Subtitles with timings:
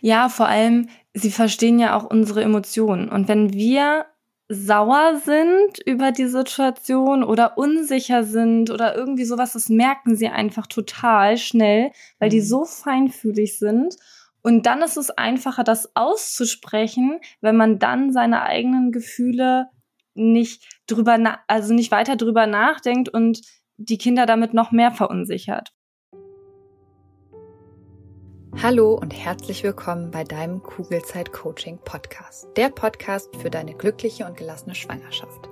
[0.00, 3.08] Ja, vor allem, sie verstehen ja auch unsere Emotionen.
[3.08, 4.06] Und wenn wir
[4.48, 10.66] sauer sind über die Situation oder unsicher sind oder irgendwie sowas, das merken sie einfach
[10.66, 12.44] total schnell, weil die mhm.
[12.46, 13.96] so feinfühlig sind.
[14.40, 19.68] Und dann ist es einfacher, das auszusprechen, wenn man dann seine eigenen Gefühle
[20.14, 23.42] nicht drüber, also nicht weiter drüber nachdenkt und
[23.76, 25.72] die Kinder damit noch mehr verunsichert.
[28.60, 32.48] Hallo und herzlich willkommen bei deinem Kugelzeit Coaching Podcast.
[32.56, 35.48] Der Podcast für deine glückliche und gelassene Schwangerschaft.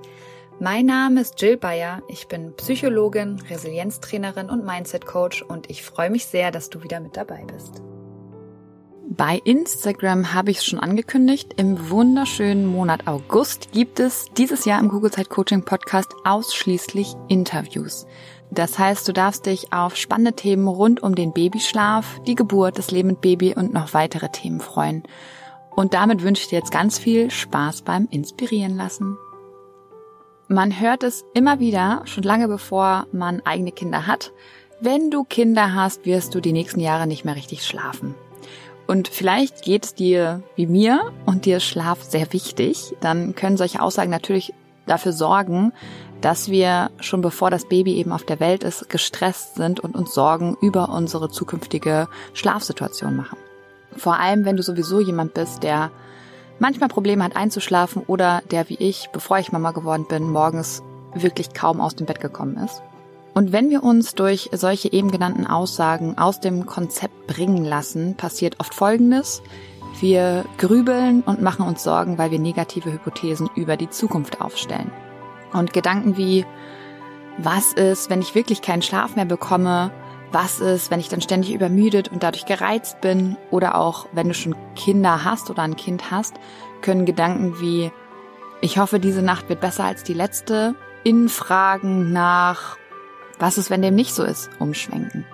[0.59, 2.01] Mein Name ist Jill Bayer.
[2.09, 6.99] Ich bin Psychologin, Resilienztrainerin und Mindset Coach und ich freue mich sehr, dass du wieder
[6.99, 7.81] mit dabei bist.
[9.09, 11.53] Bei Instagram habe ich es schon angekündigt.
[11.55, 18.05] Im wunderschönen Monat August gibt es dieses Jahr im Google Zeit Coaching Podcast ausschließlich Interviews.
[18.51, 22.91] Das heißt, du darfst dich auf spannende Themen rund um den Babyschlaf, die Geburt, das
[22.91, 25.03] Leben mit Baby und noch weitere Themen freuen.
[25.75, 29.17] Und damit wünsche ich dir jetzt ganz viel Spaß beim Inspirieren lassen.
[30.47, 34.31] Man hört es immer wieder, schon lange bevor man eigene Kinder hat.
[34.79, 38.15] Wenn du Kinder hast, wirst du die nächsten Jahre nicht mehr richtig schlafen.
[38.87, 42.95] Und vielleicht geht es dir wie mir und dir Schlaf sehr wichtig.
[43.01, 44.53] Dann können solche Aussagen natürlich
[44.85, 45.73] dafür sorgen,
[46.21, 50.13] dass wir schon bevor das Baby eben auf der Welt ist, gestresst sind und uns
[50.13, 53.37] Sorgen über unsere zukünftige Schlafsituation machen.
[53.95, 55.91] Vor allem, wenn du sowieso jemand bist, der
[56.59, 60.81] manchmal Probleme hat einzuschlafen oder der wie ich, bevor ich Mama geworden bin, morgens
[61.13, 62.81] wirklich kaum aus dem Bett gekommen ist.
[63.33, 68.59] Und wenn wir uns durch solche eben genannten Aussagen aus dem Konzept bringen lassen, passiert
[68.59, 69.43] oft Folgendes.
[69.99, 74.91] Wir grübeln und machen uns Sorgen, weil wir negative Hypothesen über die Zukunft aufstellen.
[75.53, 76.45] Und Gedanken wie,
[77.37, 79.91] was ist, wenn ich wirklich keinen Schlaf mehr bekomme?
[80.31, 83.37] Was ist, wenn ich dann ständig übermüdet und dadurch gereizt bin?
[83.51, 86.35] Oder auch, wenn du schon Kinder hast oder ein Kind hast,
[86.81, 87.91] können Gedanken wie,
[88.61, 92.77] ich hoffe, diese Nacht wird besser als die letzte, in Fragen nach,
[93.39, 95.25] was ist, wenn dem nicht so ist, umschwenken.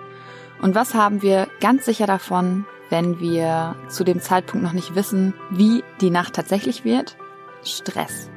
[0.62, 5.34] Und was haben wir ganz sicher davon, wenn wir zu dem Zeitpunkt noch nicht wissen,
[5.50, 7.16] wie die Nacht tatsächlich wird?
[7.64, 8.30] Stress.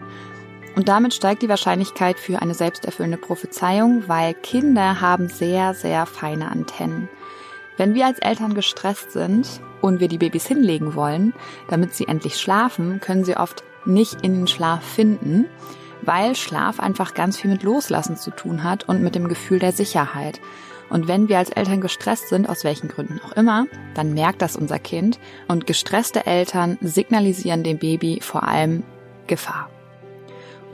[0.77, 6.51] Und damit steigt die Wahrscheinlichkeit für eine selbsterfüllende Prophezeiung, weil Kinder haben sehr, sehr feine
[6.51, 7.09] Antennen.
[7.77, 11.33] Wenn wir als Eltern gestresst sind und wir die Babys hinlegen wollen,
[11.67, 15.45] damit sie endlich schlafen, können sie oft nicht in den Schlaf finden,
[16.03, 19.71] weil Schlaf einfach ganz viel mit Loslassen zu tun hat und mit dem Gefühl der
[19.71, 20.39] Sicherheit.
[20.91, 23.65] Und wenn wir als Eltern gestresst sind, aus welchen Gründen auch immer,
[23.95, 25.17] dann merkt das unser Kind
[25.47, 28.83] und gestresste Eltern signalisieren dem Baby vor allem
[29.25, 29.71] Gefahr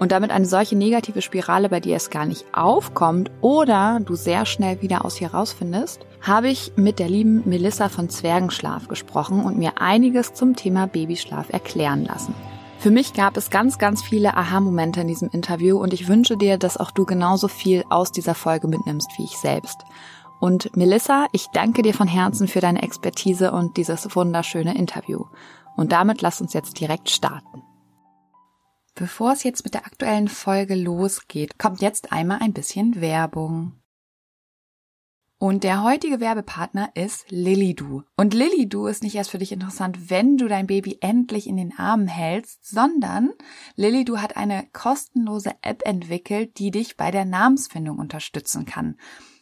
[0.04, 4.46] und damit eine solche negative Spirale bei dir erst gar nicht aufkommt oder du sehr
[4.46, 9.58] schnell wieder aus hier rausfindest, habe ich mit der lieben Melissa von Zwergenschlaf gesprochen und
[9.58, 12.36] mir einiges zum Thema Babyschlaf erklären lassen.
[12.80, 16.58] Für mich gab es ganz, ganz viele Aha-Momente in diesem Interview und ich wünsche dir,
[16.58, 19.86] dass auch du genauso viel aus dieser Folge mitnimmst wie ich selbst.
[20.42, 25.28] Und Melissa, ich danke dir von Herzen für deine Expertise und dieses wunderschöne Interview.
[25.78, 27.64] Und damit lass uns jetzt direkt starten.
[28.96, 33.80] Bevor es jetzt mit der aktuellen Folge losgeht, kommt jetzt einmal ein bisschen Werbung.
[35.40, 38.04] Und der heutige Werbepartner ist Lilidu.
[38.16, 41.78] Und Lilidu ist nicht erst für dich interessant, wenn du dein Baby endlich in den
[41.78, 43.32] Armen hältst, sondern
[43.76, 48.96] Lilidu hat eine kostenlose App entwickelt, die dich bei der Namensfindung unterstützen kann.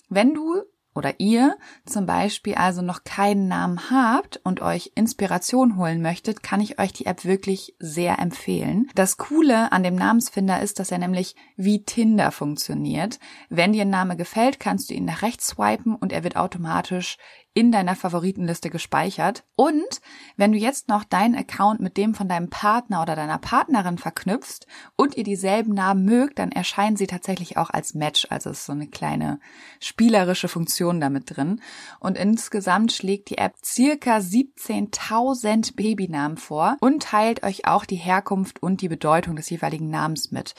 [0.10, 0.64] Wenn du
[0.94, 6.62] oder ihr zum Beispiel also noch keinen Namen habt und euch Inspiration holen möchtet, kann
[6.62, 8.90] ich euch die App wirklich sehr empfehlen.
[8.96, 13.20] Das Coole an dem Namensfinder ist, dass er nämlich wie Tinder funktioniert.
[13.50, 17.18] Wenn dir ein Name gefällt, kannst du ihn nach rechts swipen und er wird automatisch
[17.54, 19.44] in deiner Favoritenliste gespeichert.
[19.56, 20.02] Und
[20.38, 24.66] wenn du jetzt noch deinen Account mit dem von deinem Partner oder deiner Partnerin verknüpfst
[24.96, 28.26] und ihr dieselben Namen mögt, dann erscheinen sie tatsächlich auch als Match.
[28.30, 29.40] Also ist so eine kleine
[29.80, 31.62] spielerische Funktion damit drin.
[32.00, 38.64] Und insgesamt schlägt die App circa 17.000 Babynamen vor und teilt euch auch die Herkunft
[38.64, 40.56] und die Bedeutung des jeweiligen Namens mit.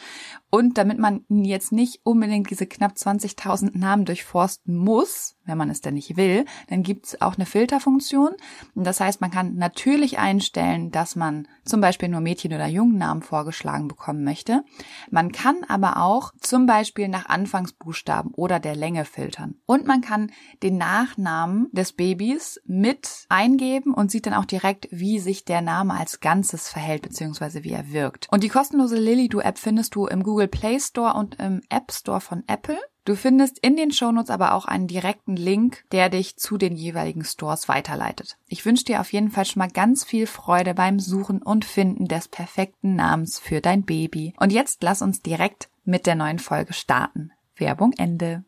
[0.55, 5.81] Und damit man jetzt nicht unbedingt diese knapp 20.000 Namen durchforsten muss, wenn man es
[5.81, 8.33] denn nicht will, dann gibt es auch eine Filterfunktion.
[8.75, 13.89] Das heißt, man kann natürlich einstellen, dass man zum Beispiel nur Mädchen- oder Jungennamen vorgeschlagen
[13.89, 14.63] bekommen möchte.
[15.11, 19.55] Man kann aber auch zum Beispiel nach Anfangsbuchstaben oder der Länge filtern.
[19.65, 20.31] Und man kann
[20.63, 25.95] den Nachnamen des Babys mit eingeben und sieht dann auch direkt, wie sich der Name
[25.95, 27.65] als Ganzes verhält bzw.
[27.65, 28.29] wie er wirkt.
[28.31, 31.93] Und die kostenlose Lilido App findest du im Google Google Play Store und im App
[31.93, 32.81] Store von Apple.
[33.05, 37.25] Du findest in den Shownotes aber auch einen direkten Link, der dich zu den jeweiligen
[37.25, 38.39] Stores weiterleitet.
[38.49, 42.09] Ich wünsche dir auf jeden Fall schon mal ganz viel Freude beim Suchen und Finden
[42.09, 44.35] des perfekten Namens für dein Baby.
[44.37, 47.31] Und jetzt lass uns direkt mit der neuen Folge starten.
[47.55, 48.45] Werbung Ende.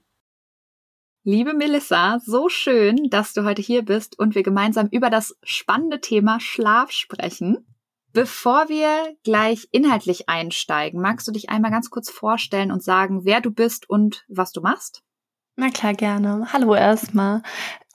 [1.23, 6.01] Liebe Melissa, so schön, dass du heute hier bist und wir gemeinsam über das spannende
[6.01, 7.65] Thema Schlaf sprechen.
[8.15, 13.41] Bevor wir gleich inhaltlich einsteigen, magst du dich einmal ganz kurz vorstellen und sagen, wer
[13.41, 15.03] du bist und was du machst?
[15.57, 16.47] Na klar, gerne.
[16.53, 17.43] Hallo erstmal.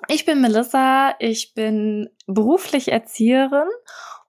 [0.10, 3.70] Ich bin Melissa, ich bin beruflich Erzieherin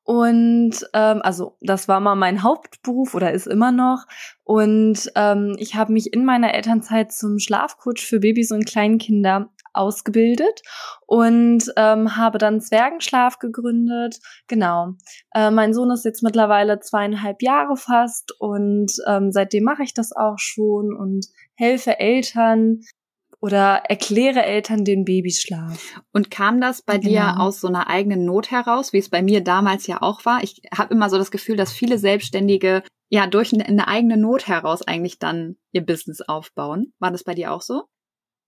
[0.05, 4.07] und ähm, also das war mal mein Hauptberuf oder ist immer noch.
[4.45, 10.63] Und ähm, ich habe mich in meiner Elternzeit zum Schlafcoach für Babys und Kleinkinder ausgebildet
[11.07, 14.19] und ähm, habe dann Zwergenschlaf gegründet.
[14.49, 14.95] Genau.
[15.35, 20.13] Äh, mein Sohn ist jetzt mittlerweile zweieinhalb Jahre fast und ähm, seitdem mache ich das
[20.13, 22.81] auch schon und helfe Eltern
[23.41, 26.01] oder erkläre Eltern den Babyschlaf.
[26.13, 27.11] Und kam das bei genau.
[27.11, 30.43] dir aus so einer eigenen Not heraus, wie es bei mir damals ja auch war?
[30.43, 34.83] Ich habe immer so das Gefühl, dass viele Selbstständige ja durch eine eigene Not heraus
[34.83, 36.93] eigentlich dann ihr Business aufbauen.
[36.99, 37.85] War das bei dir auch so?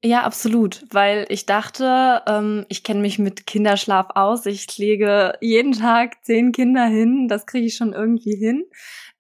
[0.05, 4.47] Ja, absolut, weil ich dachte, ähm, ich kenne mich mit Kinderschlaf aus.
[4.47, 8.65] Ich lege jeden Tag zehn Kinder hin, das kriege ich schon irgendwie hin.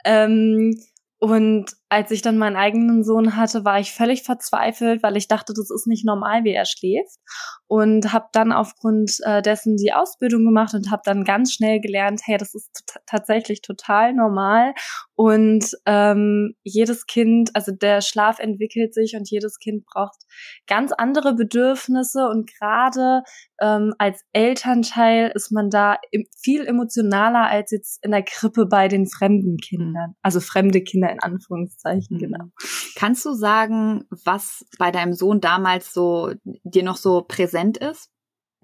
[0.05, 0.76] Ähm,
[1.19, 5.53] und als ich dann meinen eigenen Sohn hatte, war ich völlig verzweifelt, weil ich dachte,
[5.55, 7.19] das ist nicht normal, wie er schläft.
[7.67, 12.23] Und habe dann aufgrund äh, dessen die Ausbildung gemacht und habe dann ganz schnell gelernt,
[12.25, 12.71] hey, das ist
[13.05, 14.73] tatsächlich total normal.
[15.15, 20.17] Und ähm, jedes Kind, also der Schlaf entwickelt sich und jedes Kind braucht
[20.67, 22.27] ganz andere Bedürfnisse.
[22.27, 23.23] Und gerade
[23.61, 25.99] ähm, als Elternteil ist man da
[26.43, 30.15] viel emotionaler als jetzt in der Krippe bei den fremden Kindern.
[30.23, 32.19] Also fremde Kinder in Anführungszeichen, mhm.
[32.19, 32.44] genau.
[32.96, 38.12] Kannst du sagen, was bei deinem Sohn damals so dir noch so präsent ist?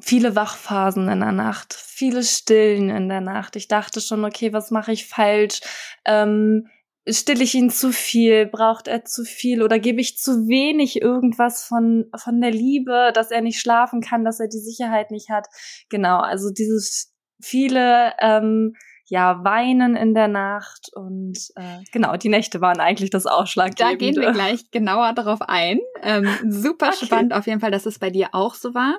[0.00, 3.56] viele Wachphasen in der Nacht, viele Stillen in der Nacht.
[3.56, 5.60] Ich dachte schon, okay, was mache ich falsch?
[6.04, 6.68] Ähm,
[7.08, 8.46] stille ich ihn zu viel?
[8.46, 9.62] Braucht er zu viel?
[9.62, 14.24] Oder gebe ich zu wenig irgendwas von, von der Liebe, dass er nicht schlafen kann,
[14.24, 15.48] dass er die Sicherheit nicht hat?
[15.88, 18.74] Genau, also dieses viele, ähm,
[19.08, 23.92] ja, Weinen in der Nacht und äh, genau, die Nächte waren eigentlich das Ausschlaggebende.
[23.92, 25.80] Da gehen wir gleich genauer darauf ein.
[26.02, 27.06] Ähm, super okay.
[27.06, 28.98] spannend auf jeden Fall, dass es bei dir auch so war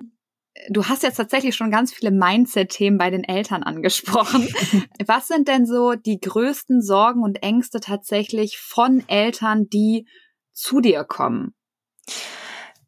[0.69, 4.47] du hast jetzt tatsächlich schon ganz viele Mindset-Themen bei den Eltern angesprochen.
[5.05, 10.07] Was sind denn so die größten Sorgen und Ängste tatsächlich von Eltern, die
[10.51, 11.53] zu dir kommen?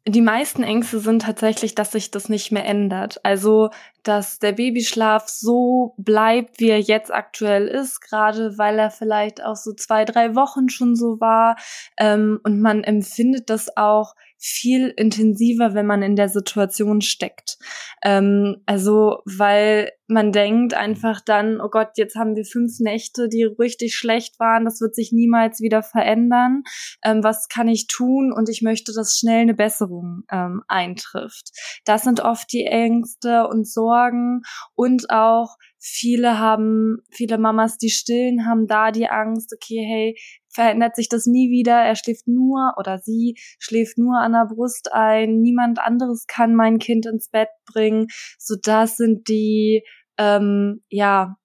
[0.06, 3.20] Die meisten Ängste sind tatsächlich, dass sich das nicht mehr ändert.
[3.24, 3.70] Also,
[4.02, 9.54] dass der Babyschlaf so bleibt, wie er jetzt aktuell ist, gerade weil er vielleicht auch
[9.54, 11.56] so zwei, drei Wochen schon so war.
[11.98, 17.58] Ähm, und man empfindet das auch viel intensiver, wenn man in der Situation steckt.
[18.02, 23.44] Ähm, also, weil man denkt einfach dann, oh Gott, jetzt haben wir fünf Nächte, die
[23.44, 26.64] richtig schlecht waren, das wird sich niemals wieder verändern.
[27.04, 28.32] Ähm, was kann ich tun?
[28.32, 31.50] Und ich möchte, dass schnell eine Besserung ähm, eintrifft.
[31.84, 34.42] Das sind oft die Ängste und Sorgen
[34.74, 40.16] und auch viele haben, viele Mamas, die stillen, haben da die Angst, okay, hey,
[40.48, 41.74] verändert sich das nie wieder.
[41.74, 45.40] Er schläft nur oder sie schläft nur an der Brust ein.
[45.40, 48.06] Niemand anderes kann mein Kind ins Bett bringen.
[48.38, 49.82] So das sind die,
[50.18, 51.36] ähm, ja,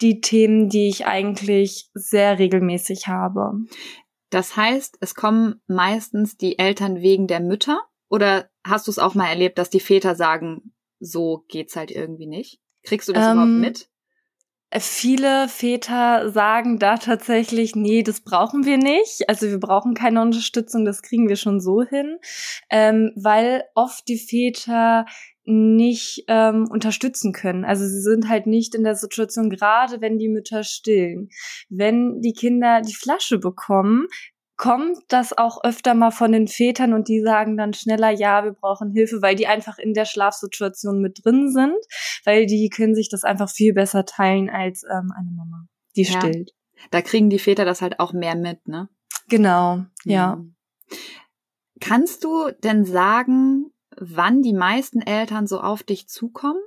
[0.00, 3.54] die Themen, die ich eigentlich sehr regelmäßig habe.
[4.30, 7.80] Das heißt, es kommen meistens die Eltern wegen der Mütter?
[8.08, 12.26] Oder hast du es auch mal erlebt, dass die Väter sagen, so geht's halt irgendwie
[12.28, 12.60] nicht?
[12.82, 13.90] Kriegst du das ähm, überhaupt mit?
[14.78, 19.28] Viele Väter sagen da tatsächlich, nee, das brauchen wir nicht.
[19.28, 22.18] Also wir brauchen keine Unterstützung, das kriegen wir schon so hin,
[22.70, 25.06] ähm, weil oft die Väter
[25.44, 27.64] nicht ähm, unterstützen können.
[27.64, 31.30] Also sie sind halt nicht in der Situation, gerade wenn die Mütter stillen.
[31.68, 34.06] Wenn die Kinder die Flasche bekommen,
[34.60, 38.52] kommt das auch öfter mal von den Vätern und die sagen dann schneller, ja, wir
[38.52, 41.78] brauchen Hilfe, weil die einfach in der Schlafsituation mit drin sind,
[42.26, 45.64] weil die können sich das einfach viel besser teilen als ähm, eine Mama,
[45.96, 46.20] die ja.
[46.20, 46.52] stillt.
[46.90, 48.90] Da kriegen die Väter das halt auch mehr mit, ne?
[49.30, 50.36] Genau, ja.
[50.36, 50.54] Mhm.
[51.80, 56.60] Kannst du denn sagen, wann die meisten Eltern so auf dich zukommen?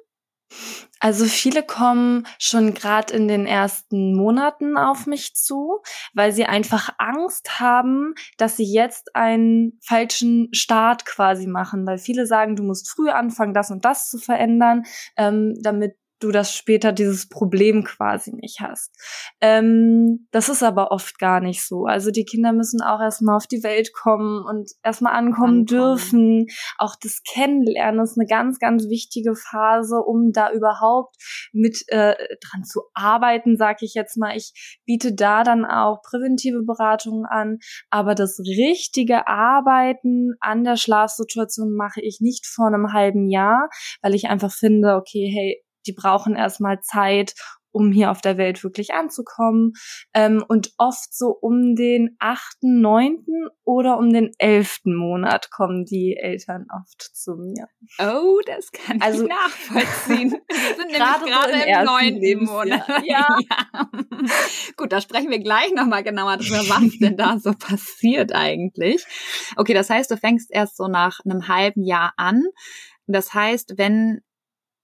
[1.00, 5.82] Also viele kommen schon gerade in den ersten Monaten auf mich zu,
[6.14, 12.26] weil sie einfach Angst haben, dass sie jetzt einen falschen Start quasi machen, weil viele
[12.26, 14.84] sagen, du musst früh anfangen, das und das zu verändern,
[15.18, 18.92] ähm, damit du das später dieses Problem quasi nicht hast.
[19.42, 21.86] Ähm, das ist aber oft gar nicht so.
[21.86, 26.48] Also die Kinder müssen auch erstmal auf die Welt kommen und erstmal ankommen, ankommen dürfen.
[26.78, 31.16] Auch das Kennenlernen ist eine ganz, ganz wichtige Phase, um da überhaupt
[31.52, 34.36] mit äh, dran zu arbeiten, sag ich jetzt mal.
[34.36, 41.76] Ich biete da dann auch präventive Beratungen an, aber das richtige Arbeiten an der Schlafsituation
[41.76, 43.70] mache ich nicht vor einem halben Jahr,
[44.02, 47.34] weil ich einfach finde, okay, hey, die brauchen erstmal Zeit,
[47.74, 49.74] um hier auf der Welt wirklich anzukommen.
[50.14, 56.16] Ähm, und oft so um den achten, neunten oder um den elften Monat kommen die
[56.16, 57.68] Eltern oft zu mir.
[58.00, 60.32] Oh, das kann also, ich nachvollziehen.
[60.48, 62.88] Wir sind gerade, gerade so im neunten Monat.
[63.06, 63.28] Ja.
[63.50, 63.90] ja.
[64.78, 69.04] Gut, da sprechen wir gleich nochmal genauer drüber, was denn da so passiert eigentlich.
[69.58, 72.44] Okay, das heißt, du fängst erst so nach einem halben Jahr an.
[73.08, 74.22] Das heißt, wenn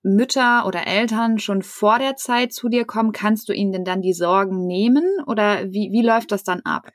[0.01, 4.01] Mütter oder Eltern schon vor der Zeit zu dir kommen, kannst du ihnen denn dann
[4.01, 6.91] die Sorgen nehmen oder wie, wie läuft das dann ab?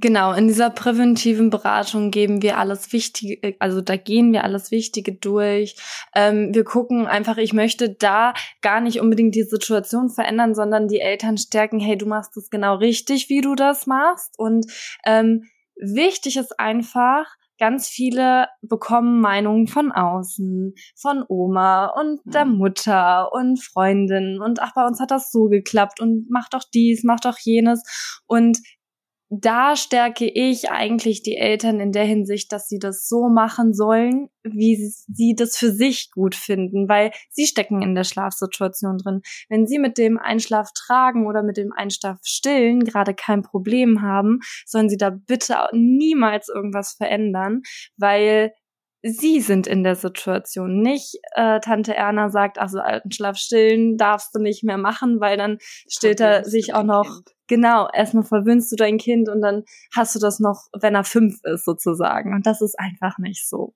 [0.00, 5.12] Genau, in dieser präventiven Beratung geben wir alles Wichtige, also da gehen wir alles Wichtige
[5.12, 5.74] durch.
[6.14, 11.00] Ähm, wir gucken einfach, ich möchte da gar nicht unbedingt die Situation verändern, sondern die
[11.00, 14.38] Eltern stärken, hey, du machst es genau richtig, wie du das machst.
[14.38, 14.66] Und
[15.04, 17.26] ähm, wichtig ist einfach,
[17.58, 22.58] ganz viele bekommen Meinungen von außen, von Oma und der mhm.
[22.58, 27.02] Mutter und Freundinnen und ach, bei uns hat das so geklappt und mach doch dies,
[27.04, 27.82] mach doch jenes.
[28.26, 28.58] Und
[29.30, 34.30] da stärke ich eigentlich die Eltern in der Hinsicht, dass sie das so machen sollen,
[34.42, 39.20] wie sie das für sich gut finden, weil sie stecken in der Schlafsituation drin.
[39.50, 44.40] Wenn sie mit dem Einschlaf tragen oder mit dem Einschlaf stillen gerade kein Problem haben,
[44.64, 47.62] sollen sie da bitte niemals irgendwas verändern,
[47.98, 48.52] weil
[49.02, 50.80] sie sind in der Situation.
[50.80, 55.36] Nicht äh, Tante Erna sagt, also alten Schlaf stillen darfst du nicht mehr machen, weil
[55.36, 57.34] dann stillt er sich auch noch kind.
[57.48, 59.64] Genau, erstmal verwöhnst du dein Kind und dann
[59.96, 62.34] hast du das noch, wenn er fünf ist, sozusagen.
[62.34, 63.74] Und das ist einfach nicht so.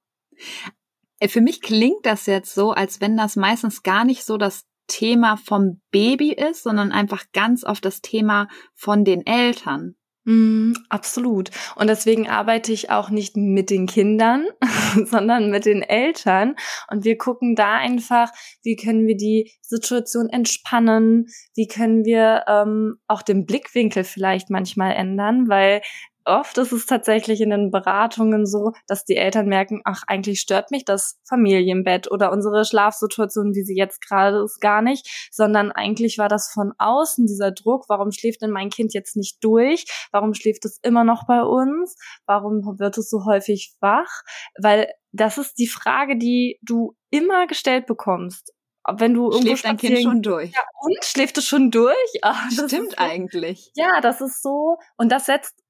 [1.19, 4.65] Äh, für mich klingt das jetzt so, als wenn das meistens gar nicht so das
[4.89, 9.97] Thema vom Baby ist, sondern einfach ganz oft das Thema von den Eltern.
[10.25, 11.51] Mm, absolut.
[11.75, 14.47] Und deswegen arbeite ich auch nicht mit den Kindern,
[15.05, 16.55] sondern mit den Eltern.
[16.89, 18.31] Und wir gucken da einfach,
[18.63, 21.27] wie können wir die Situation entspannen,
[21.57, 25.83] wie können wir ähm, auch den Blickwinkel vielleicht manchmal ändern, weil
[26.25, 30.71] oft ist es tatsächlich in den Beratungen so, dass die Eltern merken, ach, eigentlich stört
[30.71, 36.19] mich das Familienbett oder unsere Schlafsituation, wie sie jetzt gerade ist, gar nicht, sondern eigentlich
[36.19, 39.85] war das von außen dieser Druck, warum schläft denn mein Kind jetzt nicht durch?
[40.11, 41.97] Warum schläft es immer noch bei uns?
[42.27, 44.23] Warum wird es so häufig wach?
[44.59, 48.53] Weil das ist die Frage, die du immer gestellt bekommst
[48.89, 50.51] wenn du irgendwo schläft dein Kind schon durch.
[50.53, 51.97] Ja, und schläft es schon durch?
[52.23, 53.71] Ach, Stimmt so, eigentlich.
[53.75, 55.62] Ja, das ist so und das setzt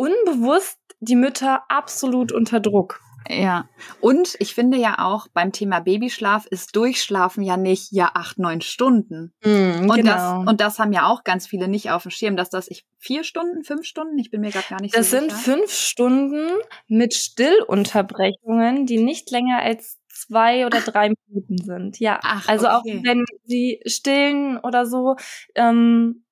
[0.00, 3.00] unbewusst die Mütter absolut unter Druck.
[3.28, 3.68] Ja,
[4.00, 8.62] und ich finde ja auch beim Thema Babyschlaf ist Durchschlafen ja nicht ja acht, neun
[8.62, 9.34] Stunden.
[9.44, 10.12] Mm, und, genau.
[10.12, 12.86] das, und das haben ja auch ganz viele nicht auf dem Schirm, dass das ich
[12.98, 15.28] vier Stunden, fünf Stunden, ich bin mir gerade gar nicht das so sicher.
[15.28, 16.48] Das sind fünf Stunden
[16.88, 22.00] mit Stillunterbrechungen, die nicht länger als zwei oder drei Minuten sind.
[22.00, 22.74] Ja, Ach, also okay.
[22.74, 25.16] auch wenn sie stillen oder so,
[25.54, 26.24] ähm,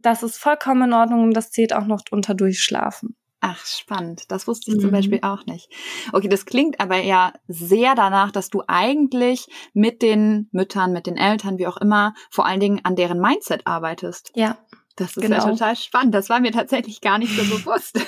[0.00, 3.16] das ist vollkommen in Ordnung und das zählt auch noch unter Durchschlafen.
[3.40, 4.24] Ach, spannend.
[4.32, 4.80] Das wusste ich mhm.
[4.80, 5.70] zum Beispiel auch nicht.
[6.12, 11.16] Okay, das klingt aber ja sehr danach, dass du eigentlich mit den Müttern, mit den
[11.16, 14.32] Eltern, wie auch immer, vor allen Dingen an deren Mindset arbeitest.
[14.34, 14.58] Ja.
[14.96, 15.36] Das ist genau.
[15.36, 16.14] ja total spannend.
[16.14, 18.00] Das war mir tatsächlich gar nicht so bewusst.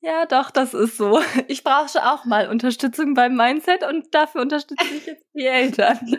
[0.00, 1.20] Ja, doch, das ist so.
[1.48, 5.98] Ich brauche auch mal Unterstützung beim Mindset und dafür unterstütze ich jetzt die Eltern.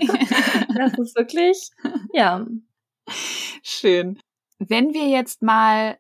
[0.75, 1.71] Das ist wirklich,
[2.13, 2.45] ja,
[3.63, 4.19] Schön.
[4.59, 5.97] Wenn wir jetzt mal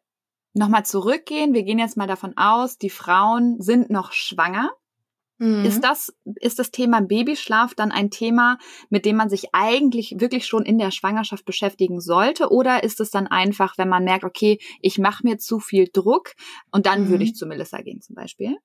[0.53, 4.71] nochmal zurückgehen, wir gehen jetzt mal davon aus, die Frauen sind noch schwanger.
[5.37, 5.63] Mhm.
[5.63, 8.57] Ist das, ist das Thema Babyschlaf dann ein Thema,
[8.89, 12.51] mit dem man sich eigentlich wirklich schon in der Schwangerschaft beschäftigen sollte?
[12.51, 16.33] Oder ist es dann einfach, wenn man merkt, okay, ich mache mir zu viel Druck
[16.71, 17.09] und dann mhm.
[17.09, 18.57] würde ich zu Melissa gehen zum Beispiel?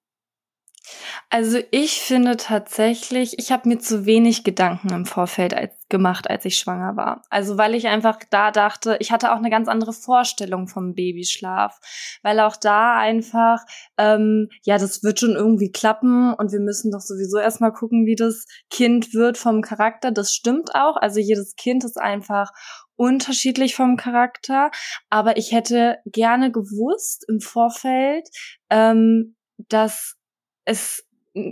[1.31, 6.45] Also ich finde tatsächlich, ich habe mir zu wenig Gedanken im Vorfeld als, gemacht, als
[6.45, 7.23] ich schwanger war.
[7.31, 11.79] Also weil ich einfach da dachte, ich hatte auch eine ganz andere Vorstellung vom Babyschlaf,
[12.23, 13.61] weil auch da einfach,
[13.99, 18.17] ähm, ja, das wird schon irgendwie klappen und wir müssen doch sowieso erstmal gucken, wie
[18.17, 20.11] das Kind wird vom Charakter.
[20.11, 20.97] Das stimmt auch.
[20.97, 22.51] Also jedes Kind ist einfach
[22.97, 24.71] unterschiedlich vom Charakter,
[25.11, 28.29] aber ich hätte gerne gewusst im Vorfeld,
[28.71, 29.37] ähm,
[29.69, 30.17] dass
[30.65, 31.07] es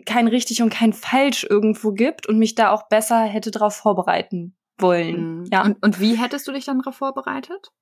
[0.06, 4.56] kein richtig und kein falsch irgendwo gibt und mich da auch besser hätte darauf vorbereiten
[4.78, 5.40] wollen.
[5.40, 5.48] Mhm.
[5.52, 5.64] Ja.
[5.64, 7.72] Und, und wie hättest du dich dann darauf vorbereitet?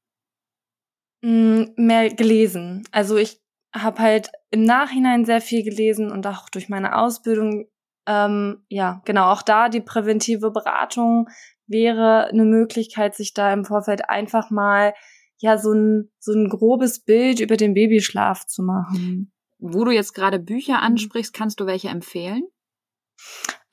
[1.22, 2.84] Mm, mehr gelesen.
[2.92, 3.40] Also ich
[3.74, 7.66] habe halt im Nachhinein sehr viel gelesen und auch durch meine Ausbildung,
[8.06, 11.28] ähm, ja, genau, auch da die präventive Beratung
[11.66, 14.94] wäre eine Möglichkeit, sich da im Vorfeld einfach mal
[15.38, 19.32] ja so ein so ein grobes Bild über den Babyschlaf zu machen.
[19.60, 20.84] Wo du jetzt gerade Bücher mhm.
[20.84, 22.44] ansprichst, kannst du welche empfehlen?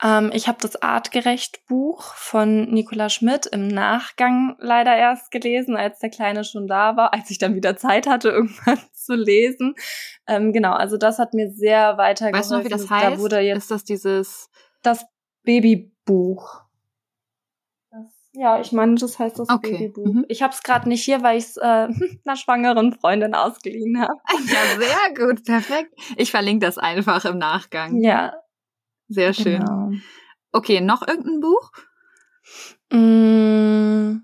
[0.02, 6.10] Ähm, ich habe das Artgerecht-Buch von Nicola Schmidt im Nachgang leider erst gelesen, als der
[6.10, 9.74] Kleine schon da war, als ich dann wieder Zeit hatte, irgendwann zu lesen.
[10.26, 12.38] Ähm, genau, also das hat mir sehr weitergeholfen.
[12.38, 13.16] Weißt du noch, wie das heißt?
[13.16, 14.50] Da wurde jetzt Ist das dieses...
[14.82, 15.04] Das
[15.42, 16.67] Babybuch.
[18.40, 19.72] Ja, ich meine, das heißt das okay.
[19.72, 20.12] Babybuch.
[20.14, 20.24] Mhm.
[20.28, 21.88] Ich habe es gerade nicht hier, weil ich es äh,
[22.24, 24.14] einer schwangeren Freundin ausgeliehen habe.
[24.46, 25.92] Ja, sehr gut, perfekt.
[26.16, 28.00] Ich verlinke das einfach im Nachgang.
[28.00, 28.34] Ja,
[29.08, 29.58] sehr schön.
[29.58, 29.90] Genau.
[30.52, 31.72] Okay, noch irgendein Buch?
[32.92, 34.18] Mm,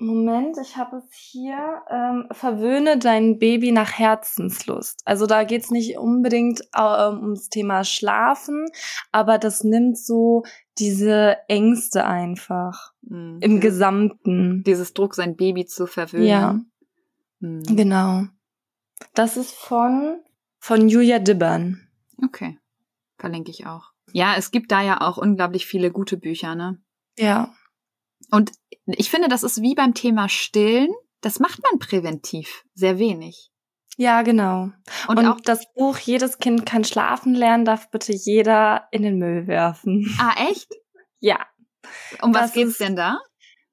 [0.00, 1.82] Moment, ich habe es hier.
[1.90, 5.00] Ähm, Verwöhne dein Baby nach Herzenslust.
[5.04, 8.66] Also da geht's nicht unbedingt ähm, ums Thema Schlafen,
[9.10, 10.44] aber das nimmt so
[10.78, 13.38] diese Ängste einfach mhm.
[13.40, 14.62] im Gesamten.
[14.64, 16.26] Dieses Druck, sein Baby zu verwöhnen.
[16.26, 16.60] Ja,
[17.40, 17.62] mhm.
[17.64, 18.24] genau.
[19.14, 20.20] Das ist von
[20.58, 21.88] von Julia Dibbern.
[22.22, 22.58] Okay.
[23.18, 23.92] Verlinke ich auch.
[24.12, 26.80] Ja, es gibt da ja auch unglaublich viele gute Bücher, ne?
[27.16, 27.52] Ja.
[28.30, 28.52] Und
[28.86, 30.92] ich finde, das ist wie beim Thema Stillen.
[31.20, 33.50] Das macht man präventiv sehr wenig.
[34.00, 34.70] Ja, genau.
[35.08, 39.18] Und, Und auch das Buch Jedes Kind kann schlafen lernen, darf bitte jeder in den
[39.18, 40.16] Müll werfen.
[40.20, 40.68] Ah, echt?
[41.18, 41.44] ja.
[42.22, 43.18] Um was das geht's ist, denn da?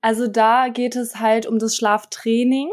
[0.01, 2.71] Also da geht es halt um das Schlaftraining.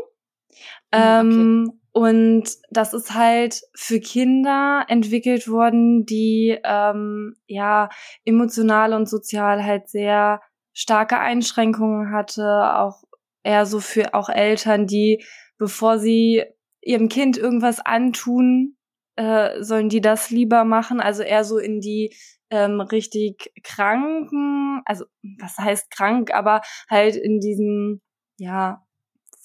[0.95, 1.01] Hm, okay.
[1.21, 7.91] Ähm, und das ist halt für Kinder entwickelt worden, die ähm, ja
[8.25, 10.41] emotional und sozial halt sehr
[10.73, 12.47] starke Einschränkungen hatte,
[12.79, 13.03] auch
[13.43, 15.23] eher so für auch Eltern, die
[15.59, 16.45] bevor sie
[16.83, 18.77] ihrem Kind irgendwas antun,
[19.17, 22.15] äh, sollen die das lieber machen, also eher so in die
[22.51, 25.05] ähm, richtig kranken, also
[25.41, 26.61] was heißt krank, aber
[26.91, 28.03] halt in diesen
[28.39, 28.83] ja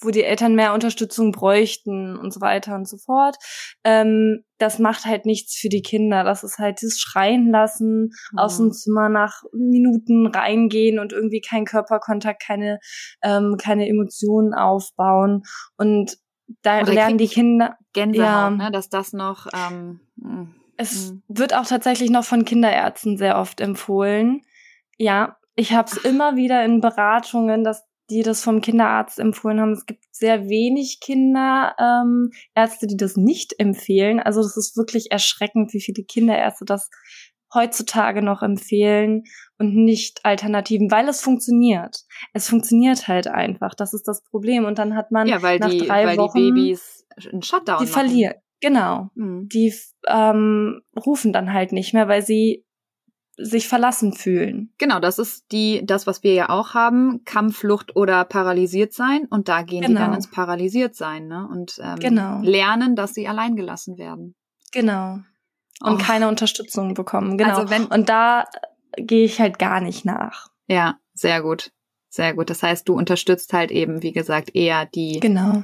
[0.02, 3.36] wo die Eltern mehr Unterstützung bräuchten und so weiter und so fort.
[3.84, 6.24] Ähm, das macht halt nichts für die Kinder.
[6.24, 8.38] Das ist halt das Schreien lassen, mhm.
[8.38, 12.80] aus dem Zimmer nach Minuten reingehen und irgendwie kein Körperkontakt, keine,
[13.24, 15.44] ähm, keine Emotionen aufbauen.
[15.78, 16.18] Und
[16.62, 21.22] da Oder lernen die Kinder Gänsehaut, ja, ne, dass das noch ähm, mm, es mh.
[21.28, 24.42] wird auch tatsächlich noch von Kinderärzten sehr oft empfohlen.
[24.98, 29.74] Ja, ich habe es immer wieder in Beratungen, dass die das vom Kinderarzt empfohlen haben.
[29.74, 31.76] Es gibt sehr wenig Kinderärzte,
[32.56, 34.20] ähm, die das nicht empfehlen.
[34.20, 36.90] Also das ist wirklich erschreckend, wie viele Kinderärzte das
[37.54, 39.24] heutzutage noch empfehlen
[39.60, 42.04] und nicht Alternativen, weil es funktioniert.
[42.34, 43.74] Es funktioniert halt einfach.
[43.74, 44.66] Das ist das Problem.
[44.66, 47.80] Und dann hat man ja, weil nach die, drei weil Wochen die Babys einen Shutdown
[47.80, 47.94] die machen.
[47.94, 48.36] verlieren.
[48.62, 49.10] Genau.
[49.16, 49.50] Mhm.
[49.50, 49.74] Die
[50.08, 52.66] ähm, rufen dann halt nicht mehr, weil sie
[53.40, 54.74] sich verlassen fühlen.
[54.80, 59.28] Genau, das ist die, das, was wir ja auch haben, Kampfflucht oder paralysiert sein.
[59.30, 59.88] Und da gehen genau.
[59.88, 60.16] die dann genau.
[60.16, 61.48] ins paralysiert sein, ne?
[61.52, 62.42] Und ähm, genau.
[62.42, 64.36] lernen, dass sie allein gelassen werden.
[64.72, 65.20] Genau.
[65.82, 65.98] Und oh.
[65.98, 67.38] keine Unterstützung bekommen.
[67.38, 67.58] Genau.
[67.58, 68.46] Also wenn, und da
[68.96, 70.50] gehe ich halt gar nicht nach.
[70.68, 71.72] Ja, sehr gut.
[72.10, 72.50] Sehr gut.
[72.50, 75.64] Das heißt, du unterstützt halt eben, wie gesagt, eher die, genau.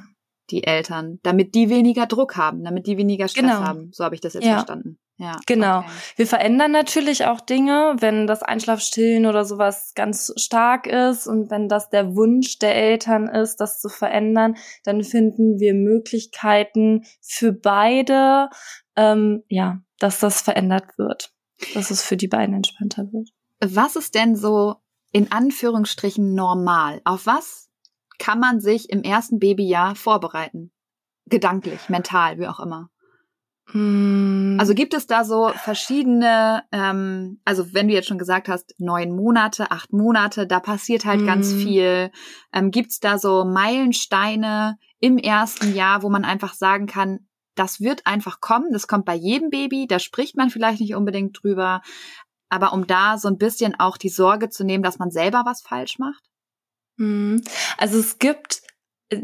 [0.50, 3.62] die Eltern, damit die weniger Druck haben, damit die weniger Stress genau.
[3.62, 3.92] haben.
[3.94, 4.54] So habe ich das jetzt ja.
[4.54, 5.00] verstanden.
[5.18, 5.80] Ja, genau.
[5.80, 5.90] Okay.
[6.16, 11.70] Wir verändern natürlich auch Dinge, wenn das Einschlafstillen oder sowas ganz stark ist und wenn
[11.70, 18.50] das der Wunsch der Eltern ist, das zu verändern, dann finden wir Möglichkeiten für beide,
[18.96, 21.32] ähm, ja, dass das verändert wird,
[21.74, 23.30] dass es für die beiden entspannter wird.
[23.60, 24.76] Was ist denn so
[25.12, 27.02] in Anführungsstrichen normal?
[27.06, 27.70] Auf was
[28.20, 30.72] kann man sich im ersten Babyjahr vorbereiten?
[31.26, 32.90] Gedanklich, mental, wie auch immer.
[33.72, 34.58] Hm.
[34.60, 39.16] Also gibt es da so verschiedene, ähm, also wenn du jetzt schon gesagt hast, neun
[39.16, 41.26] Monate, acht Monate, da passiert halt mm.
[41.26, 41.60] ganz hm.
[41.60, 42.12] viel.
[42.52, 47.80] Ähm, gibt es da so Meilensteine im ersten Jahr, wo man einfach sagen kann, das
[47.80, 51.82] wird einfach kommen, das kommt bei jedem Baby, da spricht man vielleicht nicht unbedingt drüber,
[52.50, 55.62] aber um da so ein bisschen auch die Sorge zu nehmen, dass man selber was
[55.62, 56.24] falsch macht?
[56.98, 57.42] Hm.
[57.78, 58.62] Also es gibt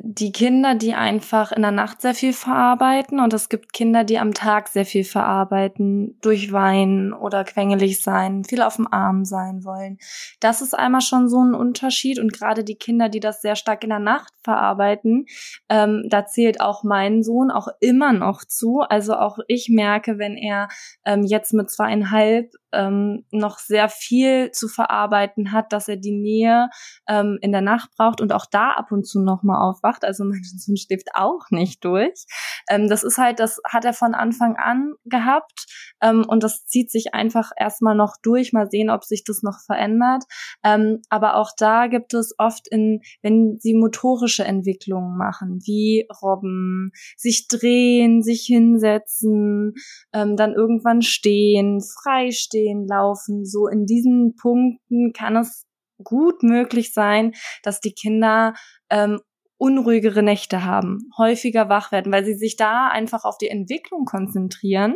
[0.02, 4.20] die Kinder, die einfach in der Nacht sehr viel verarbeiten und es gibt Kinder, die
[4.20, 9.64] am Tag sehr viel verarbeiten, durch Weinen oder quengelig sein, viel auf dem Arm sein
[9.64, 9.98] wollen.
[10.40, 13.84] Das ist einmal schon so ein Unterschied und gerade die Kinder, die das sehr stark
[13.84, 15.26] in der Nacht verarbeiten,
[15.70, 18.82] ähm, da zählt auch mein Sohn auch immer noch zu.
[18.82, 20.70] Also auch ich merke, wenn er
[21.06, 26.70] ähm, jetzt mit zweieinhalb ähm, noch sehr viel zu verarbeiten hat, dass er die Nähe
[27.08, 30.06] ähm, in der Nacht braucht und auch da ab und zu noch mal aufwacht.
[30.06, 32.26] Also mein Sohn schläft auch nicht durch.
[32.70, 35.66] Ähm, das ist halt, das hat er von Anfang an gehabt
[36.02, 38.54] ähm, und das zieht sich einfach erstmal noch durch.
[38.54, 40.24] Mal sehen, ob sich das noch verändert.
[40.64, 46.92] Ähm, aber auch da gibt es oft in, wenn sie motorische Entwicklungen machen, wie Robben,
[47.18, 49.74] sich drehen, sich hinsetzen,
[50.14, 55.66] ähm, dann irgendwann stehen, frei stehen, laufen, so in diesen Punkten kann es
[56.04, 58.54] gut möglich sein, dass die Kinder
[58.90, 59.20] ähm,
[59.58, 64.96] unruhigere Nächte haben, häufiger wach werden, weil sie sich da einfach auf die Entwicklung konzentrieren.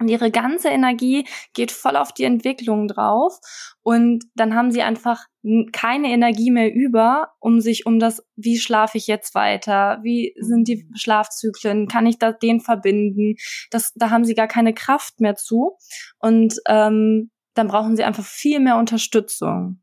[0.00, 3.38] Und ihre ganze Energie geht voll auf die Entwicklung drauf.
[3.82, 5.26] Und dann haben sie einfach
[5.72, 9.98] keine Energie mehr über, um sich um das, wie schlafe ich jetzt weiter?
[10.02, 11.88] Wie sind die Schlafzyklen?
[11.88, 13.34] Kann ich da den verbinden?
[13.70, 15.76] Das, da haben sie gar keine Kraft mehr zu.
[16.18, 19.82] Und ähm, dann brauchen sie einfach viel mehr Unterstützung.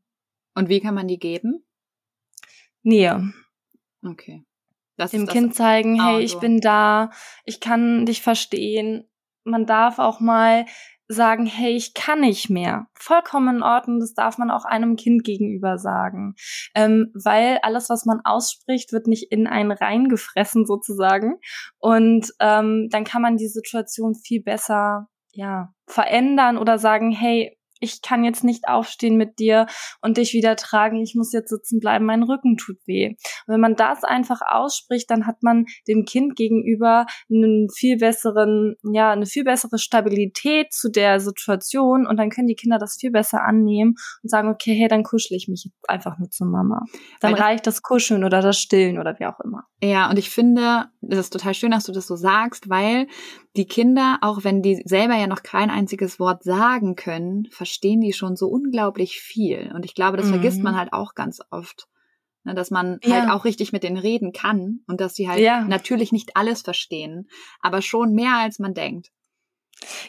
[0.54, 1.64] Und wie kann man die geben?
[2.82, 3.32] Nähe.
[4.02, 4.44] Okay.
[4.96, 7.10] Das Dem Kind zeigen, hey, ich bin da,
[7.44, 9.04] ich kann dich verstehen.
[9.46, 10.66] Man darf auch mal
[11.08, 12.86] sagen, hey, ich kann nicht mehr.
[12.94, 16.34] Vollkommen in Ordnung, das darf man auch einem Kind gegenüber sagen.
[16.74, 21.36] Ähm, weil alles, was man ausspricht, wird nicht in einen reingefressen sozusagen.
[21.78, 28.02] Und ähm, dann kann man die Situation viel besser ja, verändern oder sagen, hey, ich
[28.02, 29.66] kann jetzt nicht aufstehen mit dir
[30.00, 33.08] und dich wieder tragen, ich muss jetzt sitzen bleiben, mein Rücken tut weh.
[33.08, 33.16] Und
[33.54, 39.10] wenn man das einfach ausspricht, dann hat man dem Kind gegenüber einen viel besseren, ja,
[39.10, 43.42] eine viel bessere Stabilität zu der Situation und dann können die Kinder das viel besser
[43.42, 46.82] annehmen und sagen, okay, hey, dann kuschel ich mich jetzt einfach nur zu Mama.
[47.20, 49.64] Dann Weil reicht das Kuscheln oder das Stillen oder wie auch immer.
[49.82, 53.06] Ja, und ich finde, das ist total schön, dass du das so sagst, weil
[53.56, 58.12] die Kinder, auch wenn die selber ja noch kein einziges Wort sagen können, verstehen die
[58.12, 59.72] schon so unglaublich viel.
[59.74, 60.30] Und ich glaube, das mhm.
[60.30, 61.88] vergisst man halt auch ganz oft.
[62.44, 63.22] Ne, dass man ja.
[63.22, 65.64] halt auch richtig mit denen reden kann und dass sie halt ja.
[65.64, 67.28] natürlich nicht alles verstehen,
[67.60, 69.10] aber schon mehr als man denkt.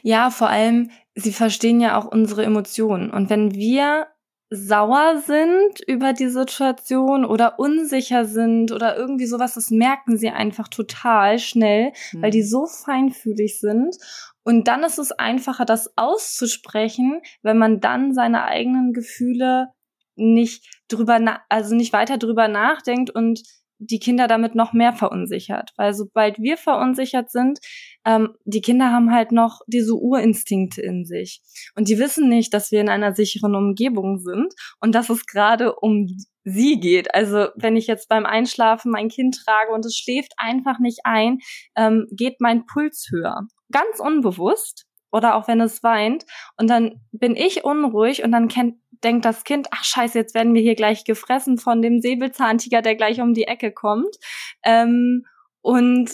[0.04, 3.10] Ja, vor allem, sie verstehen ja auch unsere Emotionen.
[3.10, 4.06] Und wenn wir
[4.50, 10.70] sauer sind über die Situation oder unsicher sind oder irgendwie sowas, das merken sie einfach
[10.70, 12.22] total schnell, mhm.
[12.22, 12.48] weil die mhm.
[12.48, 13.98] so feinfühlig sind.
[14.44, 19.68] Und dann ist es einfacher, das auszusprechen, wenn man dann seine eigenen Gefühle
[20.16, 23.44] nicht drüber, also nicht weiter drüber nachdenkt und
[23.80, 25.72] die Kinder damit noch mehr verunsichert.
[25.78, 27.60] Weil sobald wir verunsichert sind,
[28.06, 31.42] ähm, die Kinder haben halt noch diese Urinstinkte in sich.
[31.76, 35.76] Und die wissen nicht, dass wir in einer sicheren Umgebung sind und dass es gerade
[35.76, 36.08] um
[36.44, 37.14] sie geht.
[37.14, 41.40] Also wenn ich jetzt beim Einschlafen mein Kind trage und es schläft einfach nicht ein,
[41.76, 43.42] ähm, geht mein Puls höher.
[43.72, 44.86] Ganz unbewusst.
[45.10, 46.26] Oder auch wenn es weint.
[46.58, 50.54] Und dann bin ich unruhig und dann kennt, denkt das Kind, ach scheiße, jetzt werden
[50.54, 54.16] wir hier gleich gefressen von dem Säbelzahntiger, der gleich um die Ecke kommt.
[54.64, 55.26] Ähm,
[55.62, 56.12] und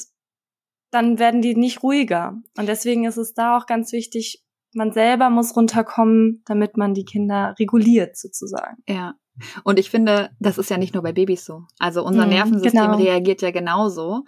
[0.92, 2.38] dann werden die nicht ruhiger.
[2.58, 4.44] Und deswegen ist es da auch ganz wichtig,
[4.76, 8.78] man selber muss runterkommen, damit man die Kinder reguliert sozusagen.
[8.88, 9.16] Ja.
[9.64, 11.64] Und ich finde, das ist ja nicht nur bei Babys so.
[11.80, 12.98] Also unser mhm, Nervensystem genau.
[12.98, 14.26] reagiert ja genauso.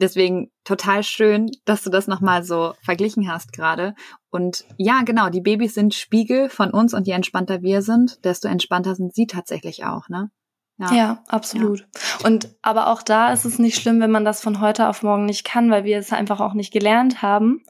[0.00, 3.94] Deswegen total schön, dass du das nochmal so verglichen hast gerade.
[4.30, 8.48] Und ja, genau, die Babys sind Spiegel von uns und je entspannter wir sind, desto
[8.48, 10.30] entspannter sind sie tatsächlich auch, ne?
[10.78, 11.80] Ja, ja absolut.
[11.80, 12.26] Ja.
[12.26, 15.26] Und aber auch da ist es nicht schlimm, wenn man das von heute auf morgen
[15.26, 17.62] nicht kann, weil wir es einfach auch nicht gelernt haben.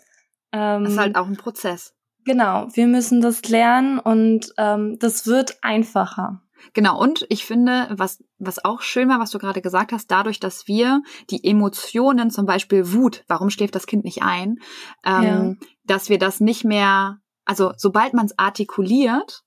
[0.53, 1.95] Ähm, das ist halt auch ein Prozess.
[2.25, 6.41] Genau, wir müssen das lernen und ähm, das wird einfacher.
[6.73, 10.41] Genau, und ich finde, was, was auch schön war, was du gerade gesagt hast, dadurch,
[10.41, 14.57] dass wir die Emotionen, zum Beispiel Wut, warum schläft das Kind nicht ein,
[15.05, 15.67] ähm, ja.
[15.85, 19.43] dass wir das nicht mehr, also sobald man es artikuliert,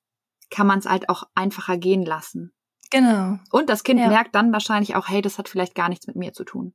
[0.49, 2.53] kann man es halt auch einfacher gehen lassen.
[2.91, 3.39] Genau.
[3.51, 4.07] Und das Kind ja.
[4.07, 6.73] merkt dann wahrscheinlich auch, hey, das hat vielleicht gar nichts mit mir zu tun.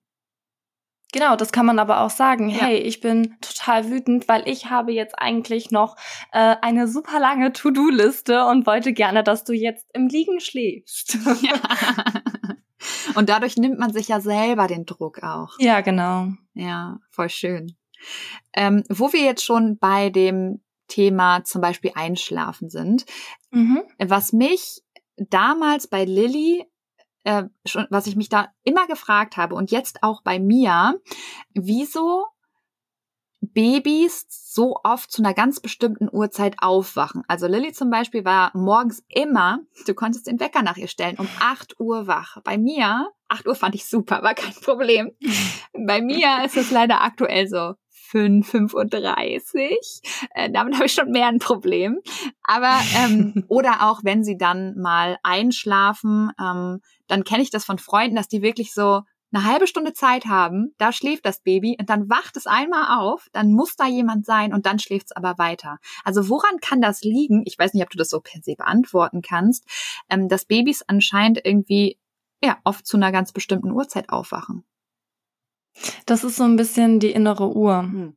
[1.13, 2.51] Genau, das kann man aber auch sagen.
[2.51, 2.67] Ja.
[2.67, 5.97] Hey, ich bin total wütend, weil ich habe jetzt eigentlich noch
[6.33, 11.19] äh, eine super lange To-Do-Liste und wollte gerne, dass du jetzt im Liegen schläfst.
[11.43, 11.55] Ja.
[13.15, 15.55] Und dadurch nimmt man sich ja selber den Druck auch.
[15.59, 16.29] Ja, genau.
[16.55, 17.77] Ja, voll schön.
[18.55, 23.07] Ähm, wo wir jetzt schon bei dem Thema zum Beispiel Einschlafen sind,
[23.51, 23.83] mhm.
[23.99, 24.83] was mich
[25.17, 26.67] damals bei Lilly
[27.25, 31.01] äh, schon, was ich mich da immer gefragt habe und jetzt auch bei mir,
[31.55, 32.27] wieso
[33.41, 37.23] Babys so oft zu einer ganz bestimmten Uhrzeit aufwachen.
[37.27, 41.29] Also Lilly zum Beispiel war morgens immer, du konntest den Wecker nach ihr stellen, um
[41.41, 42.37] 8 Uhr wach.
[42.45, 45.13] Bei mir, 8 Uhr fand ich super, war kein Problem.
[45.73, 47.75] Bei mir ist es leider aktuell so
[48.11, 50.03] 5, 35.
[50.35, 52.01] Äh, damit habe ich schon mehr ein Problem.
[52.43, 57.79] Aber, ähm, oder auch wenn sie dann mal einschlafen, ähm, dann kenne ich das von
[57.79, 61.89] Freunden, dass die wirklich so eine halbe Stunde Zeit haben, da schläft das Baby und
[61.89, 65.39] dann wacht es einmal auf, dann muss da jemand sein und dann schläft es aber
[65.39, 65.79] weiter.
[66.05, 67.43] Also woran kann das liegen?
[67.47, 69.67] Ich weiß nicht, ob du das so per se beantworten kannst,
[70.09, 71.97] ähm, dass Babys anscheinend irgendwie
[72.43, 74.65] ja oft zu einer ganz bestimmten Uhrzeit aufwachen.
[76.07, 77.83] Das ist so ein bisschen die innere Uhr.
[77.83, 78.17] Hm.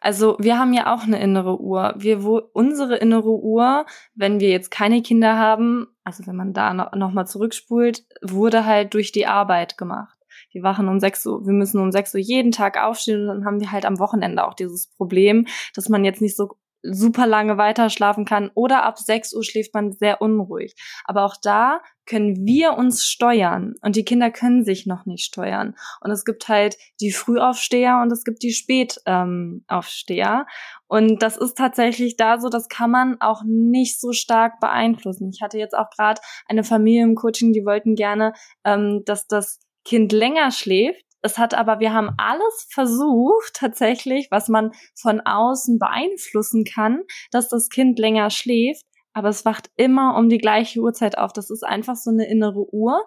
[0.00, 1.94] Also wir haben ja auch eine innere Uhr.
[1.96, 6.72] Wir, wo, unsere innere Uhr, wenn wir jetzt keine Kinder haben, also wenn man da
[6.74, 10.16] noch, noch mal zurückspult, wurde halt durch die Arbeit gemacht.
[10.52, 13.44] Wir wachen um 6 Uhr, wir müssen um 6 Uhr jeden Tag aufstehen und dann
[13.44, 17.58] haben wir halt am Wochenende auch dieses Problem, dass man jetzt nicht so super lange
[17.58, 20.74] weiter schlafen kann oder ab 6 Uhr schläft man sehr unruhig.
[21.04, 25.76] Aber auch da können wir uns steuern und die Kinder können sich noch nicht steuern.
[26.00, 30.46] Und es gibt halt die Frühaufsteher und es gibt die Spätaufsteher.
[30.46, 35.30] Ähm, und das ist tatsächlich da so, das kann man auch nicht so stark beeinflussen.
[35.32, 38.32] Ich hatte jetzt auch gerade eine Familie im Coaching, die wollten gerne,
[38.64, 44.48] ähm, dass das Kind länger schläft es hat aber, wir haben alles versucht, tatsächlich, was
[44.48, 48.84] man von außen beeinflussen kann, dass das Kind länger schläft,
[49.18, 51.32] aber es wacht immer um die gleiche Uhrzeit auf.
[51.32, 53.04] Das ist einfach so eine innere Uhr.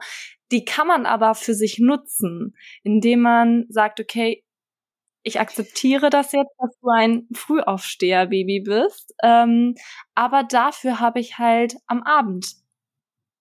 [0.52, 4.44] Die kann man aber für sich nutzen, indem man sagt, okay,
[5.24, 9.76] ich akzeptiere das jetzt, dass du ein Frühaufsteher-Baby bist, ähm,
[10.16, 12.56] aber dafür habe ich halt am Abend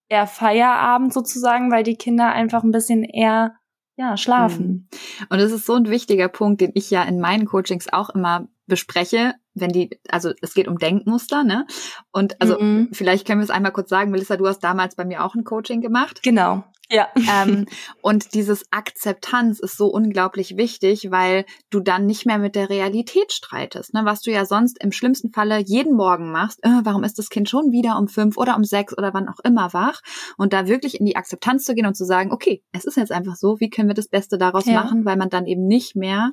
[0.09, 3.57] eher Feierabend sozusagen, weil die Kinder einfach ein bisschen eher
[3.97, 4.89] ja, schlafen.
[5.19, 5.27] Hm.
[5.31, 8.49] Und das ist so ein wichtiger Punkt, den ich ja in meinen Coachings auch immer
[8.71, 11.67] bespreche, wenn die, also es geht um Denkmuster, ne?
[12.13, 12.89] Und also mhm.
[12.93, 15.45] vielleicht können wir es einmal kurz sagen, Melissa, du hast damals bei mir auch ein
[15.45, 16.23] Coaching gemacht.
[16.23, 16.65] Genau.
[16.91, 17.09] Ja.
[17.15, 17.67] Ähm,
[18.03, 23.33] und dieses Akzeptanz ist so unglaublich wichtig, weil du dann nicht mehr mit der Realität
[23.33, 24.03] streitest, ne?
[24.05, 26.65] Was du ja sonst im schlimmsten Falle jeden Morgen machst.
[26.65, 29.41] Äh, warum ist das Kind schon wieder um fünf oder um sechs oder wann auch
[29.45, 30.01] immer wach?
[30.37, 33.13] Und da wirklich in die Akzeptanz zu gehen und zu sagen, okay, es ist jetzt
[33.13, 34.83] einfach so, wie können wir das Beste daraus ja.
[34.83, 36.33] machen, weil man dann eben nicht mehr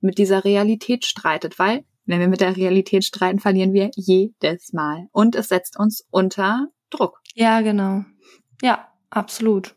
[0.00, 5.08] mit dieser Realität streitet, weil wenn wir mit der Realität streiten, verlieren wir jedes Mal.
[5.12, 7.20] Und es setzt uns unter Druck.
[7.34, 8.04] Ja, genau.
[8.62, 9.76] Ja, absolut.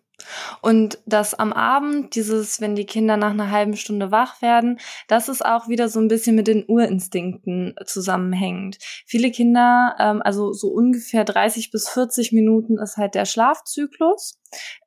[0.62, 5.28] Und das am Abend, dieses, wenn die Kinder nach einer halben Stunde wach werden, das
[5.28, 8.78] ist auch wieder so ein bisschen mit den Urinstinkten zusammenhängend.
[9.06, 14.40] Viele Kinder, ähm, also so ungefähr 30 bis 40 Minuten ist halt der Schlafzyklus.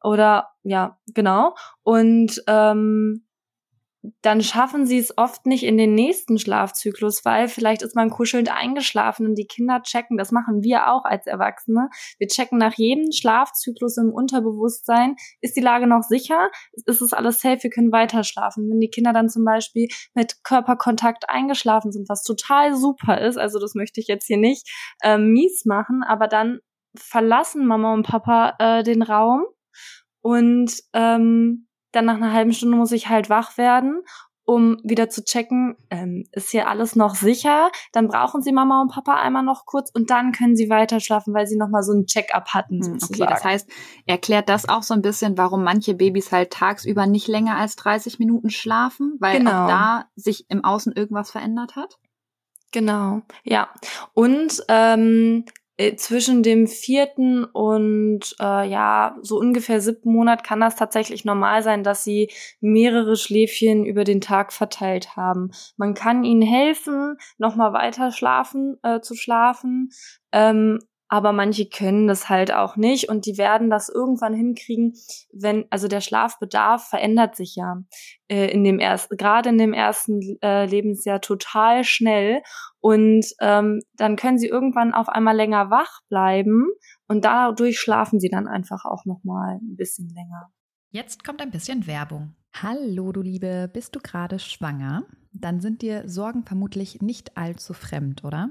[0.03, 1.55] Oder ja, genau.
[1.83, 3.26] Und ähm,
[4.23, 8.51] dann schaffen sie es oft nicht in den nächsten Schlafzyklus, weil vielleicht ist man kuschelnd
[8.51, 11.88] eingeschlafen und die Kinder checken, das machen wir auch als Erwachsene.
[12.19, 16.51] Wir checken nach jedem Schlafzyklus im Unterbewusstsein, ist die Lage noch sicher?
[16.73, 17.62] Ist es alles safe?
[17.62, 18.69] Wir können weiter schlafen.
[18.71, 23.59] Wenn die Kinder dann zum Beispiel mit Körperkontakt eingeschlafen sind, was total super ist, also
[23.59, 24.69] das möchte ich jetzt hier nicht
[25.03, 26.61] äh, mies machen, aber dann
[26.97, 29.45] verlassen Mama und Papa äh, den Raum
[30.23, 31.65] und ähm,
[31.96, 34.02] dann nach einer halben Stunde muss ich halt wach werden,
[34.46, 37.70] um wieder zu checken, ähm, ist hier alles noch sicher?
[37.92, 41.35] Dann brauchen sie Mama und Papa einmal noch kurz und dann können sie weiter schlafen,
[41.35, 42.76] weil sie nochmal so ein Check-up hatten.
[42.76, 43.22] Hm, sozusagen.
[43.22, 43.70] Okay, das heißt,
[44.06, 48.20] erklärt das auch so ein bisschen, warum manche Babys halt tagsüber nicht länger als 30
[48.20, 49.64] Minuten schlafen, weil genau.
[49.64, 51.98] auch da sich im Außen irgendwas verändert hat?
[52.70, 53.68] Genau, ja.
[54.14, 55.52] Und ähm, äh,
[55.97, 61.83] zwischen dem vierten und äh, ja so ungefähr siebten Monat kann das tatsächlich normal sein,
[61.83, 65.51] dass sie mehrere Schläfchen über den Tag verteilt haben.
[65.77, 69.91] Man kann ihnen helfen, noch mal weiter schlafen äh, zu schlafen,
[70.33, 74.95] ähm, aber manche können das halt auch nicht und die werden das irgendwann hinkriegen,
[75.33, 77.83] wenn, also der Schlafbedarf verändert sich ja
[78.29, 82.42] äh, in dem ersten, gerade in dem ersten äh, Lebensjahr total schnell
[82.81, 86.66] und ähm, dann können sie irgendwann auf einmal länger wach bleiben
[87.09, 90.51] und dadurch schlafen sie dann einfach auch nochmal ein bisschen länger.
[90.90, 92.35] Jetzt kommt ein bisschen Werbung.
[92.62, 95.05] Hallo, du Liebe, bist du gerade schwanger?
[95.33, 98.51] Dann sind dir Sorgen vermutlich nicht allzu fremd, oder?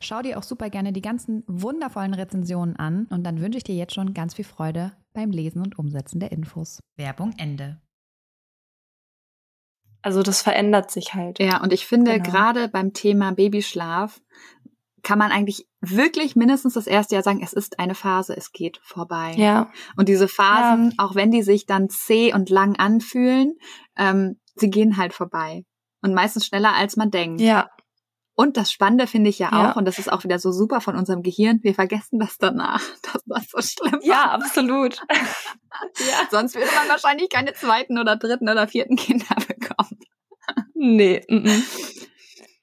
[0.00, 3.74] Schau dir auch super gerne die ganzen wundervollen Rezensionen an und dann wünsche ich dir
[3.74, 6.80] jetzt schon ganz viel Freude beim Lesen und Umsetzen der Infos.
[6.96, 7.80] Werbung Ende.
[10.02, 11.38] Also das verändert sich halt.
[11.38, 12.30] Ja, und ich finde genau.
[12.30, 14.20] gerade beim Thema Babyschlaf
[15.02, 18.80] kann man eigentlich wirklich mindestens das erste Jahr sagen, es ist eine Phase, es geht
[18.82, 19.34] vorbei.
[19.36, 19.70] Ja.
[19.96, 20.94] Und diese Phasen, ja.
[20.98, 23.54] auch wenn die sich dann zäh und lang anfühlen,
[23.96, 25.64] ähm, sie gehen halt vorbei.
[26.02, 27.40] Und meistens schneller, als man denkt.
[27.40, 27.70] Ja.
[28.36, 30.80] Und das Spannende finde ich ja, ja, auch, und das ist auch wieder so super
[30.80, 34.04] von unserem Gehirn, wir vergessen das danach, dass das so schlimm war.
[34.04, 34.96] Ja, absolut.
[35.10, 36.28] ja.
[36.30, 40.00] Sonst würde man wahrscheinlich keine zweiten oder dritten oder vierten Kinder bekommen.
[40.74, 41.22] nee.
[41.28, 41.62] Mm -mm.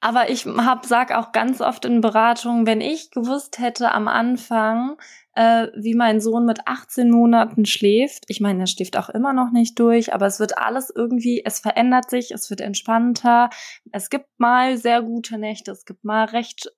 [0.00, 4.96] Aber ich hab, sag auch ganz oft in Beratungen, wenn ich gewusst hätte am Anfang,
[5.34, 8.24] äh, wie mein Sohn mit 18 Monaten schläft.
[8.28, 11.60] Ich meine, er schläft auch immer noch nicht durch, aber es wird alles irgendwie, es
[11.60, 13.50] verändert sich, es wird entspannter.
[13.90, 16.70] Es gibt mal sehr gute Nächte, es gibt mal recht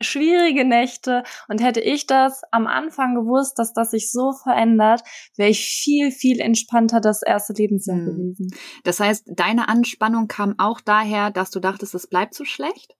[0.00, 5.02] schwierige Nächte und hätte ich das am Anfang gewusst, dass das sich so verändert,
[5.36, 8.06] wäre ich viel, viel entspannter das erste Lebensjahr hm.
[8.06, 8.50] gewesen.
[8.84, 12.96] Das heißt, deine Anspannung kam auch daher, dass du dachtest, es bleibt so schlecht?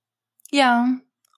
[0.50, 0.88] Ja.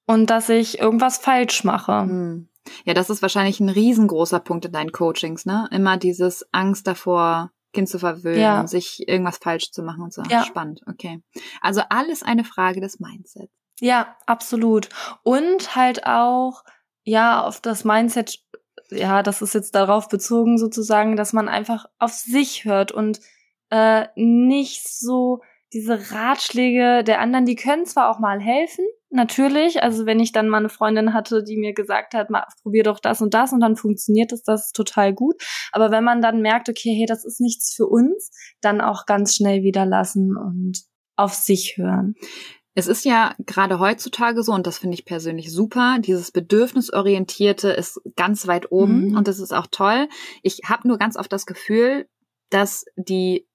[0.06, 2.02] Und dass ich irgendwas falsch mache.
[2.02, 2.49] Hm.
[2.84, 5.68] Ja, das ist wahrscheinlich ein riesengroßer Punkt in deinen Coachings, ne?
[5.70, 8.66] Immer dieses Angst davor, Kind zu verwöhnen, ja.
[8.66, 10.22] sich irgendwas falsch zu machen und so.
[10.28, 10.44] Ja.
[10.44, 11.22] Spannend, okay.
[11.60, 13.52] Also alles eine Frage des Mindsets.
[13.80, 14.88] Ja, absolut.
[15.22, 16.64] Und halt auch,
[17.04, 18.40] ja, auf das Mindset,
[18.90, 23.20] ja, das ist jetzt darauf bezogen sozusagen, dass man einfach auf sich hört und
[23.70, 25.40] äh, nicht so
[25.72, 29.82] diese Ratschläge der anderen, die können zwar auch mal helfen, natürlich.
[29.82, 33.00] Also wenn ich dann mal eine Freundin hatte, die mir gesagt hat, mal, probier doch
[33.00, 35.34] das und das und dann funktioniert es, das ist total gut.
[35.72, 39.34] Aber wenn man dann merkt, okay, hey, das ist nichts für uns, dann auch ganz
[39.34, 40.78] schnell wieder lassen und
[41.16, 42.14] auf sich hören.
[42.74, 48.00] Es ist ja gerade heutzutage so, und das finde ich persönlich super, dieses Bedürfnisorientierte ist
[48.16, 49.16] ganz weit oben mhm.
[49.16, 50.08] und das ist auch toll.
[50.42, 52.06] Ich habe nur ganz oft das Gefühl,
[52.48, 53.46] dass die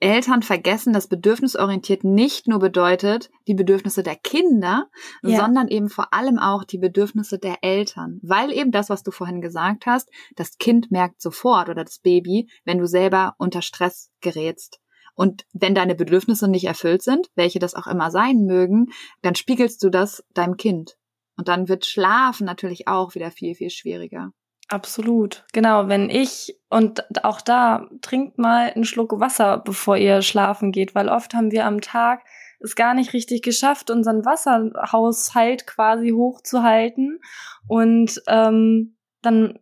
[0.00, 4.88] Eltern vergessen, dass bedürfnisorientiert nicht nur bedeutet die Bedürfnisse der Kinder,
[5.22, 5.40] ja.
[5.40, 8.20] sondern eben vor allem auch die Bedürfnisse der Eltern.
[8.22, 12.48] Weil eben das, was du vorhin gesagt hast, das Kind merkt sofort oder das Baby,
[12.64, 14.80] wenn du selber unter Stress gerätst.
[15.14, 19.82] Und wenn deine Bedürfnisse nicht erfüllt sind, welche das auch immer sein mögen, dann spiegelst
[19.82, 20.96] du das deinem Kind.
[21.36, 24.32] Und dann wird Schlafen natürlich auch wieder viel, viel schwieriger.
[24.68, 25.46] Absolut.
[25.52, 30.94] Genau, wenn ich und auch da trinkt mal einen Schluck Wasser, bevor ihr schlafen geht,
[30.94, 32.22] weil oft haben wir am Tag
[32.60, 37.20] es gar nicht richtig geschafft, unseren Wasserhaushalt quasi hochzuhalten
[37.66, 39.58] und ähm, dann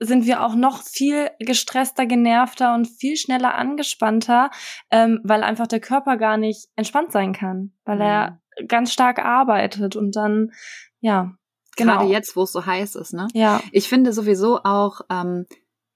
[0.00, 4.50] sind wir auch noch viel gestresster, genervter und viel schneller angespannter,
[4.90, 8.02] ähm, weil einfach der Körper gar nicht entspannt sein kann, weil mhm.
[8.02, 10.52] er ganz stark arbeitet und dann,
[11.00, 11.34] ja,
[11.80, 11.98] Genau.
[11.98, 13.28] Gerade jetzt, wo es so heiß ist, ne?
[13.34, 13.62] Ja.
[13.72, 15.46] Ich finde sowieso auch ähm,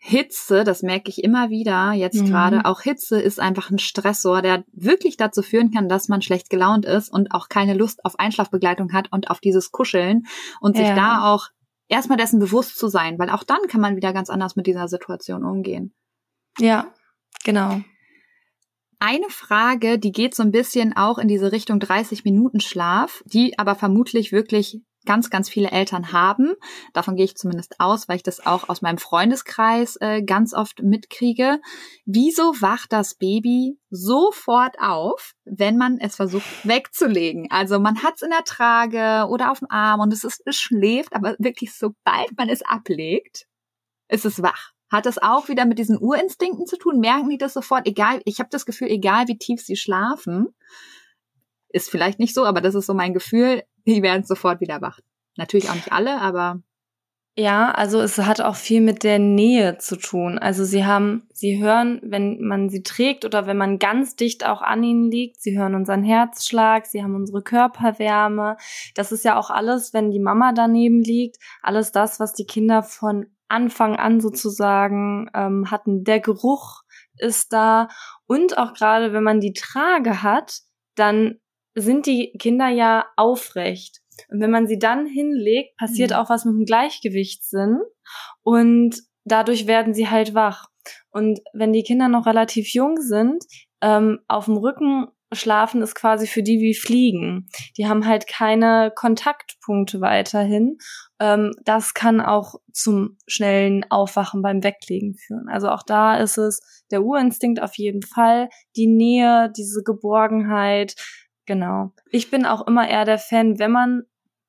[0.07, 2.27] Hitze, das merke ich immer wieder jetzt mhm.
[2.27, 6.51] gerade, auch Hitze ist einfach ein Stressor, der wirklich dazu führen kann, dass man schlecht
[6.51, 10.27] gelaunt ist und auch keine Lust auf Einschlafbegleitung hat und auf dieses Kuscheln
[10.61, 10.95] und sich ja.
[10.95, 11.49] da auch
[11.89, 14.89] erstmal dessen bewusst zu sein, weil auch dann kann man wieder ganz anders mit dieser
[14.89, 15.95] Situation umgehen.
[16.59, 16.93] Ja,
[17.43, 17.81] genau.
[18.99, 23.59] eine Frage, die geht so ein bisschen auch in diese Richtung 30 Minuten Schlaf, die
[23.59, 26.55] aber vermutlich wirklich ganz, ganz viele Eltern haben.
[26.93, 30.83] Davon gehe ich zumindest aus, weil ich das auch aus meinem Freundeskreis äh, ganz oft
[30.83, 31.61] mitkriege.
[32.05, 37.49] Wieso wacht das Baby sofort auf, wenn man es versucht wegzulegen?
[37.51, 40.57] Also man hat es in der Trage oder auf dem Arm und es, ist, es
[40.57, 43.47] schläft, aber wirklich sobald man es ablegt,
[44.09, 44.73] ist es wach.
[44.91, 47.01] Hat das auch wieder mit diesen Urinstinkten zu tun?
[47.01, 47.87] Merken die das sofort?
[47.87, 50.55] Egal, ich habe das Gefühl, egal wie tief sie schlafen,
[51.71, 55.01] ist vielleicht nicht so, aber das ist so mein Gefühl, die werden sofort wieder wach.
[55.37, 56.63] Natürlich auch nicht alle, aber.
[57.37, 60.39] Ja, also es hat auch viel mit der Nähe zu tun.
[60.39, 64.63] Also sie haben, sie hören, wenn man sie trägt oder wenn man ganz dicht auch
[64.63, 68.57] an ihnen liegt, sie hören unseren Herzschlag, sie haben unsere Körperwärme.
[68.95, 72.85] Das ist ja auch alles, wenn die Mama daneben liegt, alles das, was die Kinder
[72.85, 76.05] von Anfang an sozusagen ähm, hatten.
[76.05, 76.83] Der Geruch
[77.19, 77.89] ist da
[78.27, 80.61] und auch gerade wenn man die Trage hat,
[80.95, 81.41] dann
[81.75, 84.01] sind die Kinder ja aufrecht.
[84.29, 86.17] Und wenn man sie dann hinlegt, passiert mhm.
[86.17, 87.81] auch was mit dem Gleichgewichtssinn
[88.43, 90.69] und dadurch werden sie halt wach.
[91.11, 93.45] Und wenn die Kinder noch relativ jung sind,
[93.81, 97.49] ähm, auf dem Rücken schlafen ist quasi für die wie Fliegen.
[97.77, 100.79] Die haben halt keine Kontaktpunkte weiterhin.
[101.21, 105.49] Ähm, das kann auch zum schnellen Aufwachen beim Weglegen führen.
[105.49, 110.95] Also auch da ist es der Urinstinkt auf jeden Fall, die Nähe, diese Geborgenheit,
[111.47, 111.93] Genau.
[112.11, 114.03] Ich bin auch immer eher der Fan, wenn man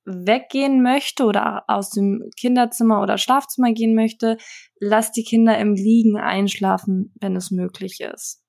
[0.05, 4.37] weggehen möchte oder aus dem Kinderzimmer oder Schlafzimmer gehen möchte,
[4.79, 8.41] lass die Kinder im Liegen einschlafen, wenn es möglich ist.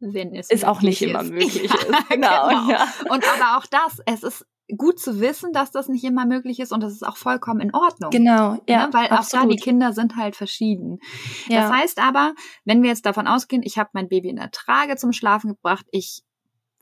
[0.00, 1.10] Wenn es ist auch nicht ist.
[1.10, 1.88] immer möglich ist.
[2.08, 2.70] genau, genau.
[2.70, 2.88] Ja.
[3.10, 4.46] Und aber auch das, es ist
[4.78, 7.74] gut zu wissen, dass das nicht immer möglich ist und das ist auch vollkommen in
[7.74, 8.10] Ordnung.
[8.10, 8.86] Genau, ja.
[8.86, 8.92] Ne?
[8.92, 9.44] Weil absolut.
[9.44, 11.00] auch da die Kinder sind halt verschieden.
[11.48, 11.62] Ja.
[11.62, 12.34] Das heißt aber,
[12.64, 15.86] wenn wir jetzt davon ausgehen, ich habe mein Baby in der Trage zum Schlafen gebracht,
[15.90, 16.22] ich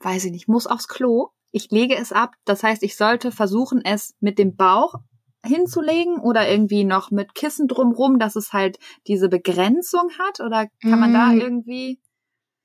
[0.03, 1.29] weiß ich nicht, muss aufs Klo.
[1.51, 2.35] Ich lege es ab.
[2.45, 4.95] Das heißt, ich sollte versuchen, es mit dem Bauch
[5.45, 10.39] hinzulegen oder irgendwie noch mit Kissen drumrum, dass es halt diese Begrenzung hat?
[10.39, 11.41] Oder kann man da mm.
[11.41, 11.99] irgendwie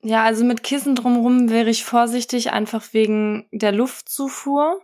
[0.01, 4.81] ja, also mit Kissen drumrum wäre ich vorsichtig, einfach wegen der Luftzufuhr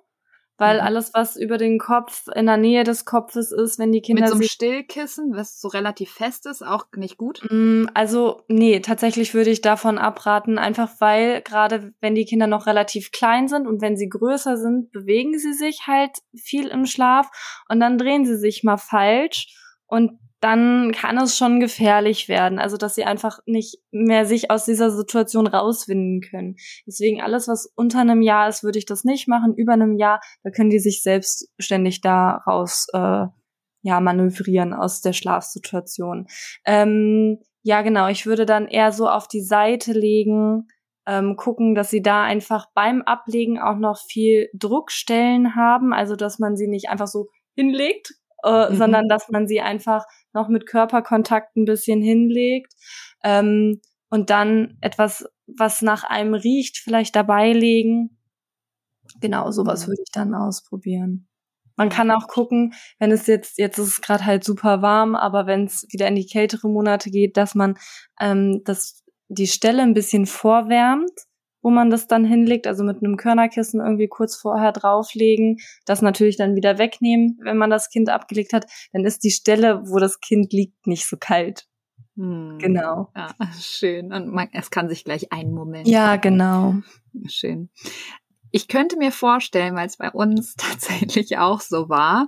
[0.58, 0.86] weil mhm.
[0.86, 4.30] alles, was über den Kopf, in der Nähe des Kopfes ist, wenn die Kinder Mit
[4.30, 7.42] so einem Stillkissen, was so relativ fest ist, auch nicht gut?
[7.50, 12.68] Mm, also, nee, tatsächlich würde ich davon abraten, einfach weil gerade wenn die Kinder noch
[12.68, 17.30] relativ klein sind und wenn sie größer sind, bewegen sie sich halt viel im Schlaf
[17.70, 19.56] und dann drehen sie sich mal falsch
[19.88, 22.60] und dann kann es schon gefährlich werden.
[22.60, 26.58] Also, dass sie einfach nicht mehr sich aus dieser Situation rauswinden können.
[26.86, 29.56] Deswegen alles, was unter einem Jahr ist, würde ich das nicht machen.
[29.56, 33.26] Über einem Jahr, da können die sich selbstständig da raus, äh,
[33.82, 36.28] ja, manövrieren aus der Schlafsituation.
[36.64, 38.08] Ähm, ja, genau.
[38.10, 40.68] Ich würde dann eher so auf die Seite legen,
[41.08, 45.92] ähm, gucken, dass sie da einfach beim Ablegen auch noch viel Druckstellen haben.
[45.92, 48.14] Also, dass man sie nicht einfach so hinlegt,
[48.46, 48.76] äh, mhm.
[48.78, 52.74] sondern dass man sie einfach noch mit Körperkontakt ein bisschen hinlegt
[53.24, 58.18] ähm, und dann etwas, was nach einem riecht, vielleicht dabei legen.
[59.20, 61.28] Genau, sowas würde ich dann ausprobieren.
[61.78, 65.46] Man kann auch gucken, wenn es jetzt, jetzt ist es gerade halt super warm, aber
[65.46, 67.78] wenn es wieder in die kältere Monate geht, dass man
[68.20, 71.12] ähm, das, die Stelle ein bisschen vorwärmt
[71.66, 75.58] wo man das dann hinlegt, also mit einem Körnerkissen irgendwie kurz vorher drauflegen,
[75.88, 79.82] das natürlich dann wieder wegnehmen, wenn man das Kind abgelegt hat, dann ist die Stelle,
[79.88, 81.66] wo das Kind liegt, nicht so kalt.
[82.18, 82.60] Hm.
[82.60, 83.10] Genau.
[83.16, 84.14] Ja, schön.
[84.14, 85.88] Und man, es kann sich gleich einmummeln.
[85.88, 86.76] Ja, genau.
[87.26, 87.72] Schön.
[88.52, 92.28] Ich könnte mir vorstellen, weil es bei uns tatsächlich auch so war,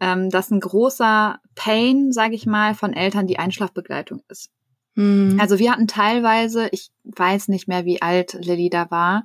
[0.00, 4.50] ähm, dass ein großer Pain, sage ich mal, von Eltern die Einschlafbegleitung ist.
[4.94, 5.38] Mhm.
[5.40, 9.24] Also wir hatten teilweise, ich weiß nicht mehr, wie alt Lilly da war.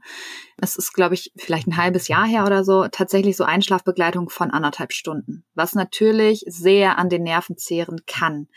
[0.58, 4.52] Es ist, glaube ich, vielleicht ein halbes Jahr her oder so, tatsächlich so Einschlafbegleitung von
[4.52, 8.48] anderthalb Stunden, was natürlich sehr an den Nerven zehren kann.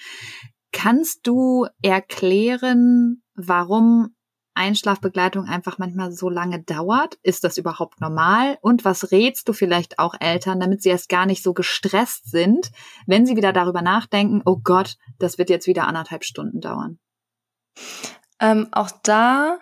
[0.72, 4.14] Kannst du erklären, warum
[4.54, 7.18] Einschlafbegleitung einfach manchmal so lange dauert?
[7.22, 8.58] Ist das überhaupt normal?
[8.60, 12.70] Und was rätst du vielleicht auch Eltern, damit sie erst gar nicht so gestresst sind,
[13.06, 16.98] wenn sie wieder darüber nachdenken, oh Gott, das wird jetzt wieder anderthalb Stunden dauern?
[18.40, 19.58] Ähm, auch da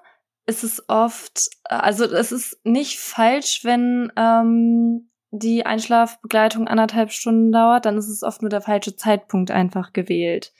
[0.46, 7.84] ist es oft, also es ist nicht falsch, wenn ähm, die Einschlafbegleitung anderthalb Stunden dauert,
[7.84, 10.52] dann ist es oft nur der falsche Zeitpunkt einfach gewählt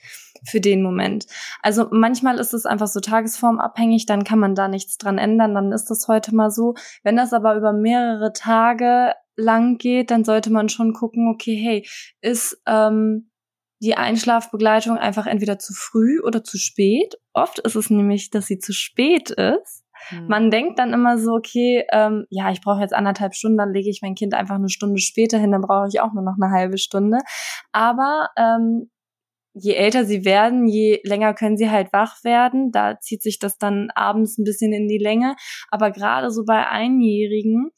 [0.45, 1.27] für den Moment.
[1.63, 5.73] Also manchmal ist es einfach so tagesformabhängig, dann kann man da nichts dran ändern, dann
[5.73, 6.75] ist das heute mal so.
[7.03, 11.87] Wenn das aber über mehrere Tage lang geht, dann sollte man schon gucken, okay, hey,
[12.21, 13.28] ist ähm,
[13.81, 17.15] die Einschlafbegleitung einfach entweder zu früh oder zu spät.
[17.33, 19.85] Oft ist es nämlich, dass sie zu spät ist.
[20.09, 20.27] Hm.
[20.27, 23.91] Man denkt dann immer so, okay, ähm, ja, ich brauche jetzt anderthalb Stunden, dann lege
[23.91, 26.53] ich mein Kind einfach eine Stunde später hin, dann brauche ich auch nur noch eine
[26.53, 27.19] halbe Stunde.
[27.73, 28.91] Aber ähm,
[29.55, 32.71] je älter sie werden, je länger können sie halt wach werden.
[32.71, 35.37] Da zieht sich das dann abends ein bisschen in die Länge.
[35.71, 37.71] Aber gerade so bei Einjährigen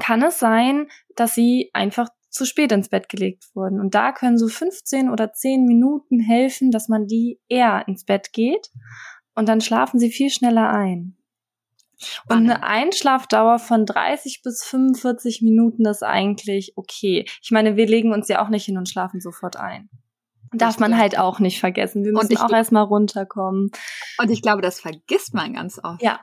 [0.00, 3.78] kann es sein, dass sie einfach zu spät ins Bett gelegt wurden.
[3.78, 8.32] Und da können so 15 oder 10 Minuten helfen, dass man die eher ins Bett
[8.32, 8.70] geht.
[9.34, 11.16] Und dann schlafen sie viel schneller ein.
[11.98, 12.50] Spannend.
[12.50, 17.26] Und eine Einschlafdauer von 30 bis 45 Minuten ist eigentlich okay.
[17.42, 19.88] Ich meine, wir legen uns ja auch nicht hin und schlafen sofort ein.
[20.54, 22.04] Darf man halt auch nicht vergessen.
[22.04, 23.70] Wir müssen auch erstmal runterkommen.
[24.18, 26.02] Und ich glaube, das vergisst man ganz oft.
[26.02, 26.20] Ja,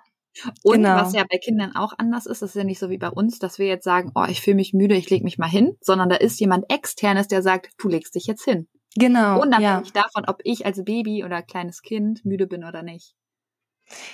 [0.63, 0.95] und genau.
[0.95, 3.39] was ja bei Kindern auch anders ist, das ist ja nicht so wie bei uns,
[3.39, 6.09] dass wir jetzt sagen, oh, ich fühle mich müde, ich leg mich mal hin, sondern
[6.09, 8.67] da ist jemand externes, der sagt, du legst dich jetzt hin.
[8.95, 9.41] Genau.
[9.41, 10.03] Unabhängig ja.
[10.03, 13.15] davon, ob ich als Baby oder kleines Kind müde bin oder nicht.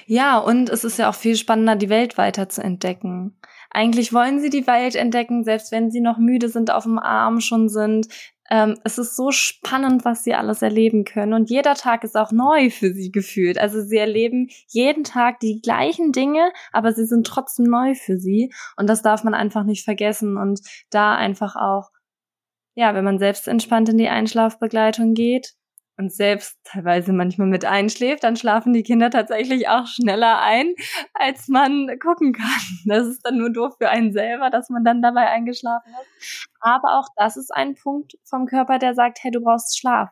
[0.06, 3.38] Ja, und es ist ja auch viel spannender, die Welt weiter zu entdecken.
[3.70, 7.42] Eigentlich wollen sie die Welt entdecken, selbst wenn sie noch müde sind, auf dem Arm
[7.42, 8.08] schon sind.
[8.52, 11.34] Ähm, es ist so spannend, was sie alles erleben können.
[11.34, 13.58] Und jeder Tag ist auch neu für sie gefühlt.
[13.58, 18.54] Also sie erleben jeden Tag die gleichen Dinge, aber sie sind trotzdem neu für sie.
[18.78, 20.38] Und das darf man einfach nicht vergessen.
[20.38, 21.90] Und da einfach auch,
[22.76, 25.56] ja, wenn man selbst entspannt in die Einschlafbegleitung geht,
[25.98, 30.74] und selbst teilweise manchmal mit einschläft, dann schlafen die Kinder tatsächlich auch schneller ein,
[31.14, 32.46] als man gucken kann.
[32.86, 36.48] Das ist dann nur doof für einen selber, dass man dann dabei eingeschlafen ist.
[36.60, 40.10] Aber auch das ist ein Punkt vom Körper, der sagt, hey, du brauchst Schlaf.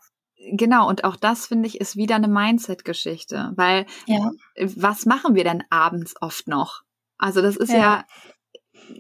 [0.52, 4.32] Genau, und auch das finde ich ist wieder eine Mindset-Geschichte, weil ja.
[4.76, 6.82] was machen wir denn abends oft noch?
[7.18, 8.06] Also das ist ja, ja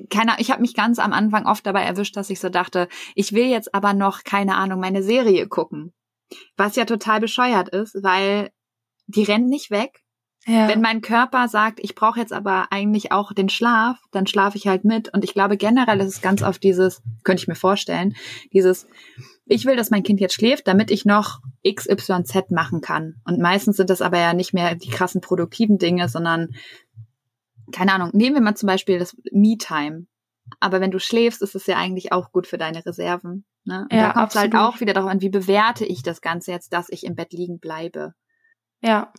[0.09, 3.33] keine, ich habe mich ganz am Anfang oft dabei erwischt, dass ich so dachte, ich
[3.33, 5.93] will jetzt aber noch keine Ahnung meine Serie gucken.
[6.57, 8.51] Was ja total bescheuert ist, weil
[9.07, 10.03] die rennt nicht weg.
[10.45, 10.67] Ja.
[10.67, 14.67] Wenn mein Körper sagt, ich brauche jetzt aber eigentlich auch den Schlaf, dann schlafe ich
[14.67, 15.13] halt mit.
[15.13, 18.13] Und ich glaube generell ist es ganz oft dieses, könnte ich mir vorstellen,
[18.51, 18.87] dieses,
[19.45, 23.21] ich will, dass mein Kind jetzt schläft, damit ich noch XYZ machen kann.
[23.25, 26.49] Und meistens sind das aber ja nicht mehr die krassen produktiven Dinge, sondern
[27.71, 30.07] keine Ahnung, nehmen wir mal zum Beispiel das Me-Time.
[30.59, 33.45] Aber wenn du schläfst, ist es ja eigentlich auch gut für deine Reserven.
[33.65, 33.87] Ne?
[33.89, 36.51] Und ja, da kommt es halt auch wieder darauf an, wie bewerte ich das Ganze
[36.51, 38.13] jetzt, dass ich im Bett liegen bleibe.
[38.81, 39.13] Ja,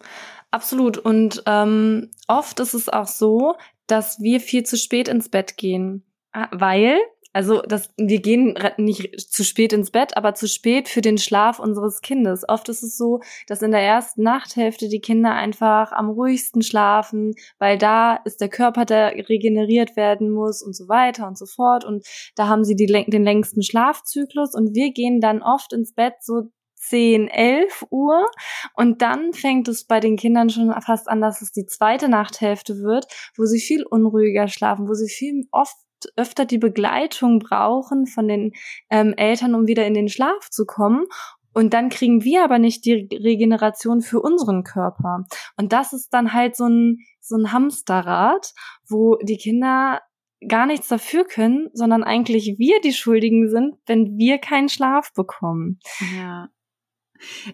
[0.50, 0.98] absolut.
[0.98, 3.56] Und ähm, oft ist es auch so,
[3.86, 6.98] dass wir viel zu spät ins Bett gehen, ah, weil
[7.34, 11.58] also das, wir gehen nicht zu spät ins Bett, aber zu spät für den Schlaf
[11.58, 12.48] unseres Kindes.
[12.48, 17.34] Oft ist es so, dass in der ersten Nachthälfte die Kinder einfach am ruhigsten schlafen,
[17.58, 21.84] weil da ist der Körper, der regeneriert werden muss und so weiter und so fort.
[21.84, 22.06] Und
[22.36, 26.42] da haben sie die, den längsten Schlafzyklus und wir gehen dann oft ins Bett so
[26.76, 28.26] 10, 11 Uhr
[28.74, 32.76] und dann fängt es bei den Kindern schon fast an, dass es die zweite Nachthälfte
[32.78, 33.06] wird,
[33.36, 35.74] wo sie viel unruhiger schlafen, wo sie viel oft
[36.16, 38.52] öfter die Begleitung brauchen von den
[38.90, 41.06] ähm, Eltern, um wieder in den Schlaf zu kommen.
[41.52, 45.24] Und dann kriegen wir aber nicht die Regeneration für unseren Körper.
[45.56, 48.52] Und das ist dann halt so ein, so ein Hamsterrad,
[48.88, 50.00] wo die Kinder
[50.48, 55.78] gar nichts dafür können, sondern eigentlich wir die Schuldigen sind, wenn wir keinen Schlaf bekommen.
[56.16, 56.48] Ja.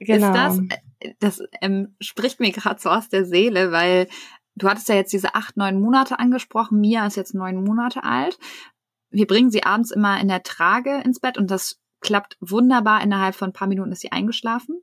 [0.00, 0.28] Genau.
[0.28, 0.58] Ist das,
[0.98, 4.08] äh, das ähm, spricht mir gerade so aus der Seele, weil
[4.54, 6.80] Du hattest ja jetzt diese acht, neun Monate angesprochen.
[6.80, 8.38] Mia ist jetzt neun Monate alt.
[9.10, 13.02] Wir bringen sie abends immer in der Trage ins Bett und das klappt wunderbar.
[13.02, 14.80] Innerhalb von ein paar Minuten ist sie eingeschlafen.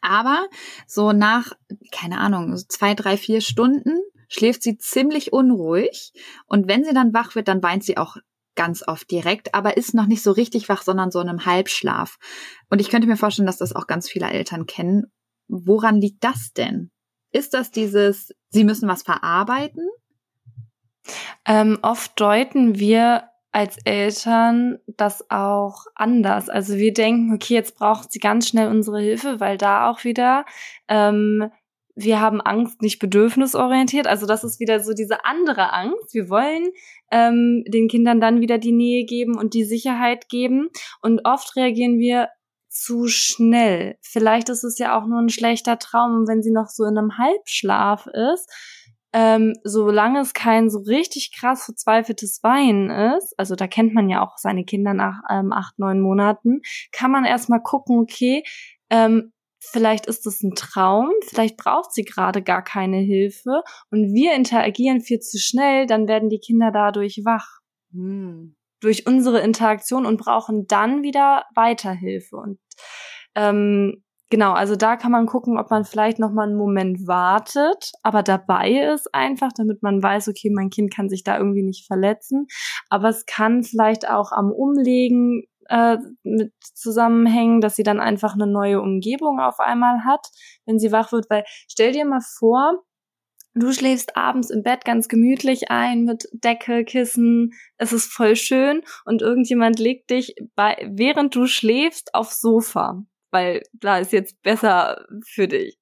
[0.00, 0.46] Aber
[0.86, 1.52] so nach,
[1.90, 3.98] keine Ahnung, zwei, drei, vier Stunden
[4.28, 6.12] schläft sie ziemlich unruhig.
[6.46, 8.16] Und wenn sie dann wach wird, dann weint sie auch
[8.54, 12.16] ganz oft direkt, aber ist noch nicht so richtig wach, sondern so in einem Halbschlaf.
[12.70, 15.12] Und ich könnte mir vorstellen, dass das auch ganz viele Eltern kennen.
[15.48, 16.90] Woran liegt das denn?
[17.32, 19.88] Ist das dieses, sie müssen was verarbeiten?
[21.44, 26.48] Ähm, oft deuten wir als Eltern das auch anders.
[26.48, 30.44] Also wir denken, okay, jetzt braucht sie ganz schnell unsere Hilfe, weil da auch wieder
[30.88, 31.50] ähm,
[31.98, 34.06] wir haben Angst nicht bedürfnisorientiert.
[34.06, 36.12] Also das ist wieder so diese andere Angst.
[36.12, 36.68] Wir wollen
[37.10, 40.68] ähm, den Kindern dann wieder die Nähe geben und die Sicherheit geben.
[41.00, 42.28] Und oft reagieren wir
[42.80, 43.96] zu schnell.
[44.02, 47.18] Vielleicht ist es ja auch nur ein schlechter Traum, wenn sie noch so in einem
[47.18, 48.50] Halbschlaf ist.
[49.12, 54.22] Ähm, solange es kein so richtig krass verzweifeltes Weinen ist, also da kennt man ja
[54.22, 56.60] auch seine Kinder nach ähm, acht, neun Monaten,
[56.92, 58.42] kann man erstmal gucken, okay,
[58.90, 64.34] ähm, vielleicht ist es ein Traum, vielleicht braucht sie gerade gar keine Hilfe und wir
[64.34, 67.60] interagieren viel zu schnell, dann werden die Kinder dadurch wach.
[67.92, 68.56] Hm
[68.86, 72.36] durch unsere Interaktion und brauchen dann wieder Weiterhilfe.
[72.36, 72.60] Und
[73.34, 77.90] Ähm, genau, also da kann man gucken, ob man vielleicht noch mal einen Moment wartet,
[78.04, 81.84] aber dabei ist einfach, damit man weiß, okay, mein Kind kann sich da irgendwie nicht
[81.84, 82.46] verletzen.
[82.88, 88.46] Aber es kann vielleicht auch am Umlegen äh, mit zusammenhängen, dass sie dann einfach eine
[88.46, 90.28] neue Umgebung auf einmal hat,
[90.64, 91.28] wenn sie wach wird.
[91.28, 92.84] Weil stell dir mal vor,
[93.56, 98.82] du schläfst abends im Bett ganz gemütlich ein mit Decke, Kissen, es ist voll schön
[99.04, 105.06] und irgendjemand legt dich bei, während du schläfst aufs Sofa, weil da ist jetzt besser
[105.24, 105.78] für dich.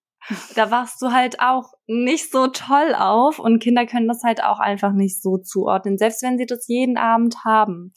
[0.55, 4.59] Da wachst du halt auch nicht so toll auf und Kinder können das halt auch
[4.59, 7.93] einfach nicht so zuordnen, selbst wenn sie das jeden Abend haben.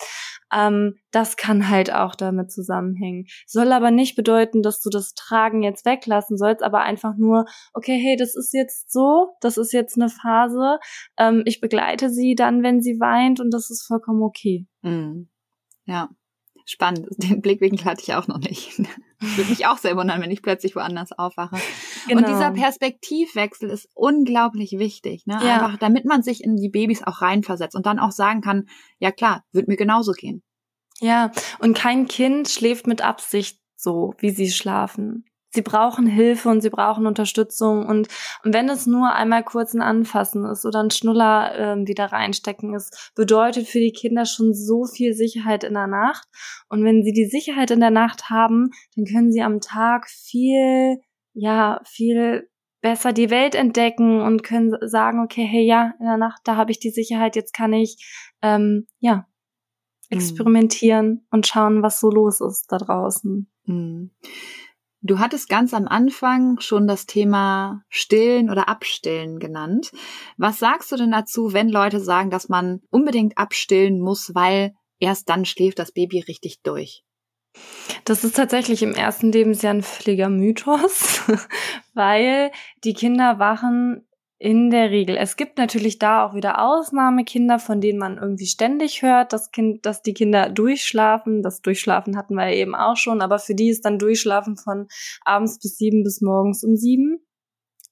[0.53, 3.25] Ähm, das kann halt auch damit zusammenhängen.
[3.45, 7.97] Soll aber nicht bedeuten, dass du das Tragen jetzt weglassen sollst, aber einfach nur, okay,
[7.97, 10.79] hey, das ist jetzt so, das ist jetzt eine Phase.
[11.17, 14.67] Ähm, ich begleite sie dann, wenn sie weint und das ist vollkommen okay.
[14.81, 15.29] Mhm.
[15.85, 16.09] Ja,
[16.67, 17.07] spannend.
[17.17, 18.77] Den Blickwinkel hatte ich auch noch nicht.
[19.19, 21.57] Würde mich auch sehr wundern, wenn ich plötzlich woanders aufwache.
[22.07, 22.19] Genau.
[22.19, 25.39] Und dieser Perspektivwechsel ist unglaublich wichtig, ne?
[25.43, 25.55] Ja.
[25.55, 28.67] Einfach, damit man sich in die Babys auch reinversetzt und dann auch sagen kann,
[28.99, 30.43] ja klar, wird mir genauso gehen.
[30.99, 35.25] Ja, und kein Kind schläft mit Absicht so, wie sie schlafen.
[35.49, 38.09] Sie brauchen Hilfe und sie brauchen Unterstützung und,
[38.43, 42.73] und wenn es nur einmal kurz ein Anfassen ist oder ein Schnuller äh, wieder reinstecken
[42.73, 46.27] ist, bedeutet für die Kinder schon so viel Sicherheit in der Nacht.
[46.69, 50.99] Und wenn sie die Sicherheit in der Nacht haben, dann können sie am Tag viel,
[51.33, 52.49] ja, viel
[52.81, 56.71] besser die Welt entdecken und können sagen, okay, hey, ja, in der Nacht, da habe
[56.71, 57.97] ich die Sicherheit, jetzt kann ich,
[58.41, 59.27] ähm, ja,
[60.09, 60.17] mhm.
[60.17, 61.21] experimentieren mhm.
[61.31, 63.49] und schauen, was so los ist da draußen.
[63.65, 64.11] Mhm.
[65.01, 69.91] Du hattest ganz am Anfang schon das Thema Stillen oder Abstillen genannt.
[70.37, 75.29] Was sagst du denn dazu, wenn Leute sagen, dass man unbedingt abstillen muss, weil erst
[75.29, 77.03] dann schläft das Baby richtig durch?
[78.05, 81.21] Das ist tatsächlich im ersten Lebensjahr ein völliger Mythos,
[81.93, 82.51] weil
[82.83, 84.06] die Kinder wachen
[84.39, 85.17] in der Regel.
[85.17, 89.85] Es gibt natürlich da auch wieder Ausnahmekinder, von denen man irgendwie ständig hört, dass, kind,
[89.85, 91.41] dass die Kinder durchschlafen.
[91.41, 94.87] Das Durchschlafen hatten wir eben auch schon, aber für die ist dann Durchschlafen von
[95.25, 97.19] abends bis sieben bis morgens um sieben.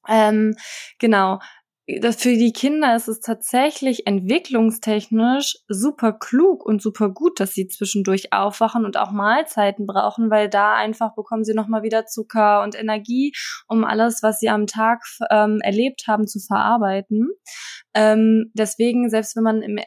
[0.08, 0.56] Ähm,
[1.00, 1.40] genau
[1.88, 7.68] das für die Kinder ist es tatsächlich entwicklungstechnisch super klug und super gut, dass sie
[7.68, 12.76] zwischendurch aufwachen und auch Mahlzeiten brauchen, weil da einfach bekommen sie nochmal wieder Zucker und
[12.76, 13.34] Energie,
[13.68, 17.30] um alles, was sie am Tag ähm, erlebt haben, zu verarbeiten.
[17.94, 19.78] Ähm, deswegen, selbst wenn man im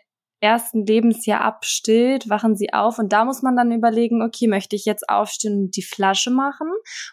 [0.40, 4.84] ersten Lebensjahr abstillt, wachen sie auf und da muss man dann überlegen, okay, möchte ich
[4.84, 6.68] jetzt aufstehen und die Flasche machen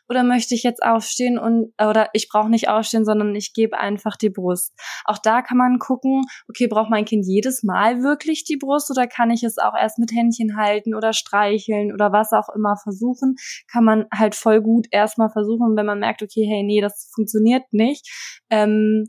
[0.07, 4.15] oder möchte ich jetzt aufstehen und oder ich brauche nicht aufstehen, sondern ich gebe einfach
[4.15, 4.73] die Brust.
[5.05, 9.07] Auch da kann man gucken, okay, braucht mein Kind jedes Mal wirklich die Brust oder
[9.07, 13.35] kann ich es auch erst mit Händchen halten oder streicheln oder was auch immer versuchen,
[13.71, 17.63] kann man halt voll gut erstmal versuchen, wenn man merkt, okay, hey, nee, das funktioniert
[17.71, 18.07] nicht,
[18.49, 19.05] ähm,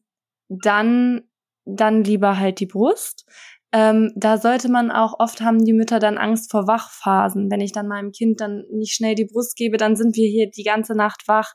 [0.48, 1.22] dann
[1.66, 3.26] dann lieber halt die Brust.
[3.76, 7.50] Ähm, da sollte man auch, oft haben die Mütter dann Angst vor Wachphasen.
[7.50, 10.48] Wenn ich dann meinem Kind dann nicht schnell die Brust gebe, dann sind wir hier
[10.48, 11.52] die ganze Nacht wach.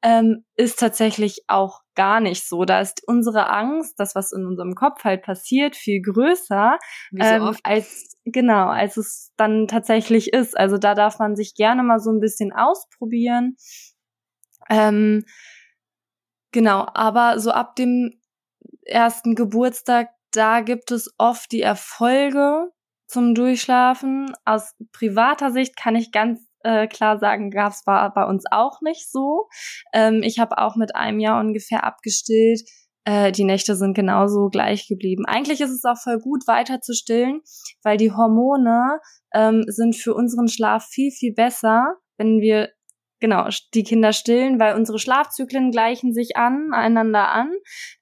[0.00, 2.64] Ähm, ist tatsächlich auch gar nicht so.
[2.64, 6.78] Da ist unsere Angst, das, was in unserem Kopf halt passiert, viel größer,
[7.10, 10.56] so ähm, als, genau, als es dann tatsächlich ist.
[10.56, 13.56] Also da darf man sich gerne mal so ein bisschen ausprobieren.
[14.70, 15.24] Ähm,
[16.52, 18.20] genau, aber so ab dem
[18.84, 22.70] ersten Geburtstag da gibt es oft die Erfolge
[23.06, 24.32] zum Durchschlafen.
[24.44, 29.10] Aus privater Sicht kann ich ganz äh, klar sagen, gab es bei uns auch nicht
[29.10, 29.48] so.
[29.92, 32.62] Ähm, ich habe auch mit einem Jahr ungefähr abgestillt.
[33.04, 35.26] Äh, die Nächte sind genauso gleich geblieben.
[35.26, 37.42] Eigentlich ist es auch voll gut, weiter zu stillen,
[37.82, 38.98] weil die Hormone
[39.34, 42.70] ähm, sind für unseren Schlaf viel, viel besser, wenn wir
[43.20, 47.50] genau, die Kinder stillen, weil unsere Schlafzyklen gleichen sich an, einander an.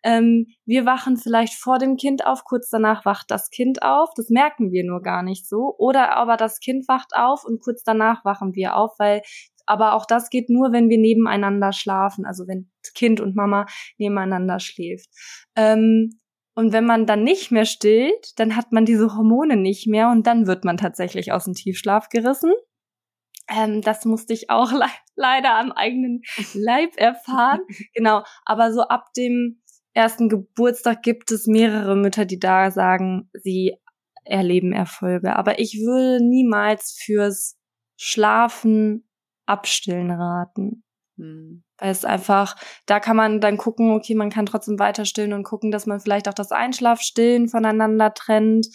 [0.02, 4.10] Ähm, wir wachen vielleicht vor dem Kind auf, kurz danach wacht das Kind auf.
[4.16, 5.74] Das merken wir nur gar nicht so.
[5.78, 9.22] Oder aber das Kind wacht auf und kurz danach wachen wir auf, weil
[9.66, 14.58] aber auch das geht nur, wenn wir nebeneinander schlafen, also wenn Kind und Mama nebeneinander
[14.58, 15.08] schläft.
[15.56, 16.18] Ähm,
[16.54, 20.26] und wenn man dann nicht mehr stillt, dann hat man diese Hormone nicht mehr und
[20.26, 22.52] dann wird man tatsächlich aus dem Tiefschlaf gerissen.
[23.48, 26.22] Ähm, das musste ich auch le leider am eigenen
[26.54, 27.60] Leib erfahren.
[27.94, 29.62] genau, aber so ab dem
[29.94, 33.76] ersten Geburtstag gibt es mehrere Mütter, die da sagen, sie
[34.24, 35.36] erleben Erfolge.
[35.36, 37.58] Aber ich würde niemals fürs
[37.96, 39.06] Schlafen
[39.46, 40.84] abstillen raten.
[41.18, 41.62] Hm.
[41.78, 45.42] Weil es einfach, da kann man dann gucken, okay, man kann trotzdem weiter stillen und
[45.42, 48.68] gucken, dass man vielleicht auch das Einschlafstillen voneinander trennt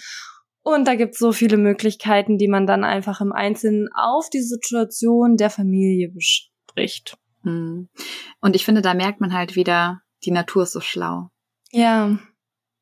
[0.67, 4.41] und da gibt es so viele Möglichkeiten, die man dann einfach im Einzelnen auf die
[4.41, 6.13] Situation der Familie
[6.67, 7.17] bricht.
[7.43, 7.87] Hm.
[8.41, 11.29] Und ich finde, da merkt man halt wieder, die Natur ist so schlau.
[11.71, 12.19] Ja.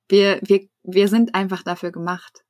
[0.07, 2.43] Wir, wir, wir sind einfach dafür gemacht.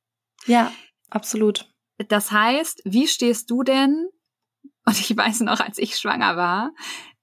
[0.46, 0.72] Ja,
[1.10, 1.68] absolut.
[2.08, 4.08] Das heißt, wie stehst du denn?
[4.86, 6.72] Und ich weiß noch, als ich schwanger war,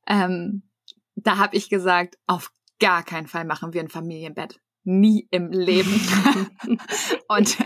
[0.06, 0.70] ähm,
[1.16, 4.60] da habe ich gesagt, auf gar keinen Fall machen wir ein Familienbett.
[4.84, 5.92] Nie im Leben.
[7.28, 7.58] und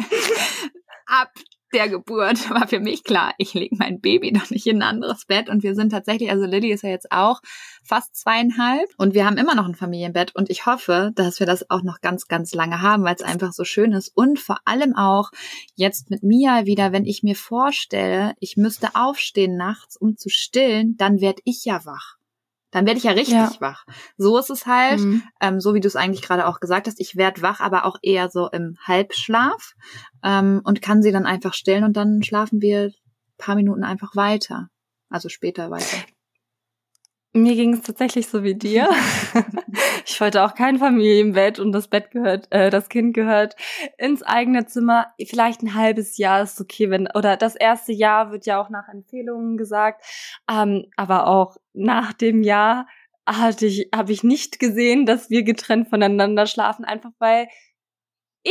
[1.07, 1.31] ab
[1.73, 5.25] der Geburt war für mich klar, ich lege mein Baby doch nicht in ein anderes
[5.25, 5.49] Bett.
[5.49, 7.41] Und wir sind tatsächlich, also Lilly ist ja jetzt auch
[7.83, 10.35] fast zweieinhalb und wir haben immer noch ein Familienbett.
[10.35, 13.53] Und ich hoffe, dass wir das auch noch ganz, ganz lange haben, weil es einfach
[13.53, 14.09] so schön ist.
[14.15, 15.31] Und vor allem auch
[15.75, 20.95] jetzt mit Mia wieder, wenn ich mir vorstelle, ich müsste aufstehen nachts, um zu stillen,
[20.97, 22.16] dann werd ich ja wach
[22.71, 23.51] dann werde ich ja richtig ja.
[23.59, 23.85] wach.
[24.17, 25.23] So ist es halt, mhm.
[25.41, 27.97] ähm, so wie du es eigentlich gerade auch gesagt hast, ich werde wach, aber auch
[28.01, 29.73] eher so im Halbschlaf
[30.23, 32.91] ähm, und kann sie dann einfach stillen und dann schlafen wir
[33.37, 34.69] paar Minuten einfach weiter.
[35.09, 35.97] Also später weiter.
[37.37, 38.89] Mir ging es tatsächlich so wie dir.
[40.05, 43.55] ich wollte auch kein Familienbett und das Bett gehört, äh, das Kind gehört
[43.97, 45.07] ins eigene Zimmer.
[45.23, 48.87] Vielleicht ein halbes Jahr ist okay, wenn oder das erste Jahr wird ja auch nach
[48.89, 50.03] Empfehlungen gesagt,
[50.51, 52.87] ähm, aber auch nach dem Jahr
[53.27, 57.47] hatte ich habe ich nicht gesehen, dass wir getrennt voneinander schlafen, einfach weil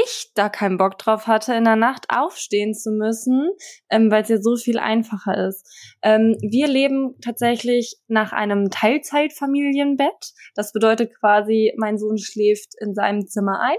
[0.03, 3.51] ich da keinen Bock drauf hatte, in der Nacht aufstehen zu müssen,
[3.91, 5.67] ähm, weil es ja so viel einfacher ist.
[6.03, 10.33] Ähm, wir leben tatsächlich nach einem Teilzeitfamilienbett.
[10.55, 13.77] Das bedeutet quasi, mein Sohn schläft in seinem Zimmer ein.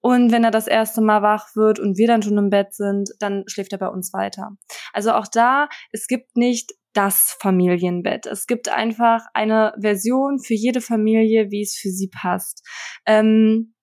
[0.00, 3.10] Und wenn er das erste Mal wach wird und wir dann schon im Bett sind,
[3.18, 4.52] dann schläft er bei uns weiter.
[4.92, 8.26] Also auch da, es gibt nicht das Familienbett.
[8.26, 12.66] Es gibt einfach eine Version für jede Familie, wie es für sie passt.
[13.06, 13.74] Ähm,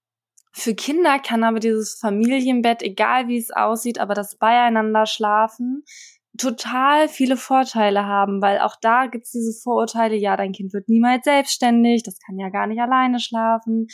[0.57, 5.83] für Kinder kann aber dieses Familienbett, egal wie es aussieht, aber das Beieinander schlafen,
[6.37, 11.25] total viele Vorteile haben, weil auch da gibt's diese Vorurteile, ja, dein Kind wird niemals
[11.25, 13.87] selbstständig, das kann ja gar nicht alleine schlafen.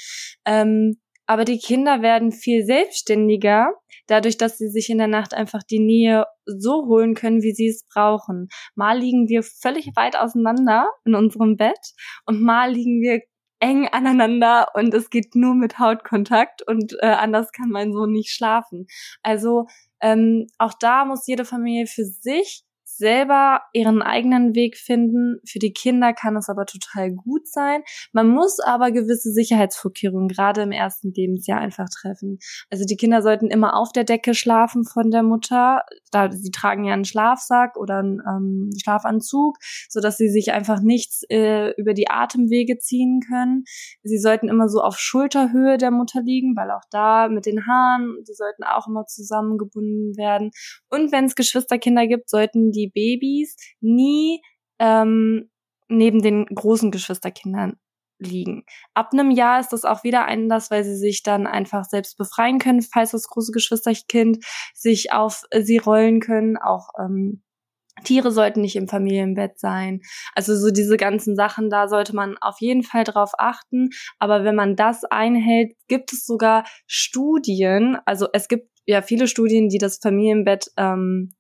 [0.46, 3.72] Ähm, aber die Kinder werden viel selbstständiger,
[4.08, 7.70] dadurch, dass sie sich in der Nacht einfach die Nähe so holen können, wie sie
[7.70, 8.50] es brauchen.
[8.76, 11.80] Mal liegen wir völlig weit auseinander in unserem Bett
[12.26, 13.22] und mal liegen wir
[13.62, 18.32] eng aneinander und es geht nur mit Hautkontakt und äh, anders kann mein Sohn nicht
[18.32, 18.88] schlafen.
[19.24, 19.68] Also
[20.02, 22.64] ähm, auch da muss jede Familie für sich
[23.02, 25.40] selber ihren eigenen Weg finden.
[25.46, 27.82] Für die Kinder kann es aber total gut sein.
[28.14, 32.38] Man muss aber gewisse Sicherheitsvorkehrungen gerade im ersten Lebensjahr einfach treffen.
[32.70, 35.82] Also die Kinder sollten immer auf der Decke schlafen von der Mutter.
[36.12, 39.58] Da sie tragen ja einen Schlafsack oder einen ähm, Schlafanzug,
[39.90, 43.64] so dass sie sich einfach nichts äh, über die Atemwege ziehen können.
[44.04, 48.18] Sie sollten immer so auf Schulterhöhe der Mutter liegen, weil auch da mit den Haaren,
[48.28, 50.52] die sollten auch immer zusammengebunden werden.
[50.90, 54.42] Und wenn es Geschwisterkinder gibt, sollten die Babys nie
[54.80, 55.50] ähm,
[55.88, 57.78] neben den großen Geschwisterkindern
[58.22, 58.64] liegen.
[58.94, 62.60] Ab einem Jahr ist das auch wieder anders, weil sie sich dann einfach selbst befreien
[62.60, 66.58] können, falls das große Geschwisterkind sich auf sie rollen können.
[66.58, 67.42] Auch ähm,
[68.04, 70.02] Tiere sollten nicht im Familienbett sein.
[70.34, 73.90] Also so diese ganzen Sachen, da sollte man auf jeden Fall drauf achten.
[74.20, 77.98] Aber wenn man das einhält, gibt es sogar Studien.
[78.06, 81.34] Also es gibt ja viele Studien, die das Familienbett ähm,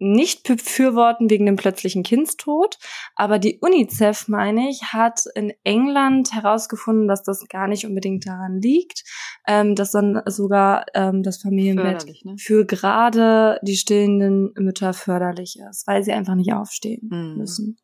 [0.00, 2.78] nicht befürworten wegen dem plötzlichen Kindstod,
[3.14, 8.60] aber die UNICEF, meine ich, hat in England herausgefunden, dass das gar nicht unbedingt daran
[8.60, 9.04] liegt,
[9.46, 12.36] ähm, dass dann sogar ähm, das Familienbett ne?
[12.38, 17.36] für gerade die stillenden Mütter förderlich ist, weil sie einfach nicht aufstehen mhm.
[17.36, 17.78] müssen.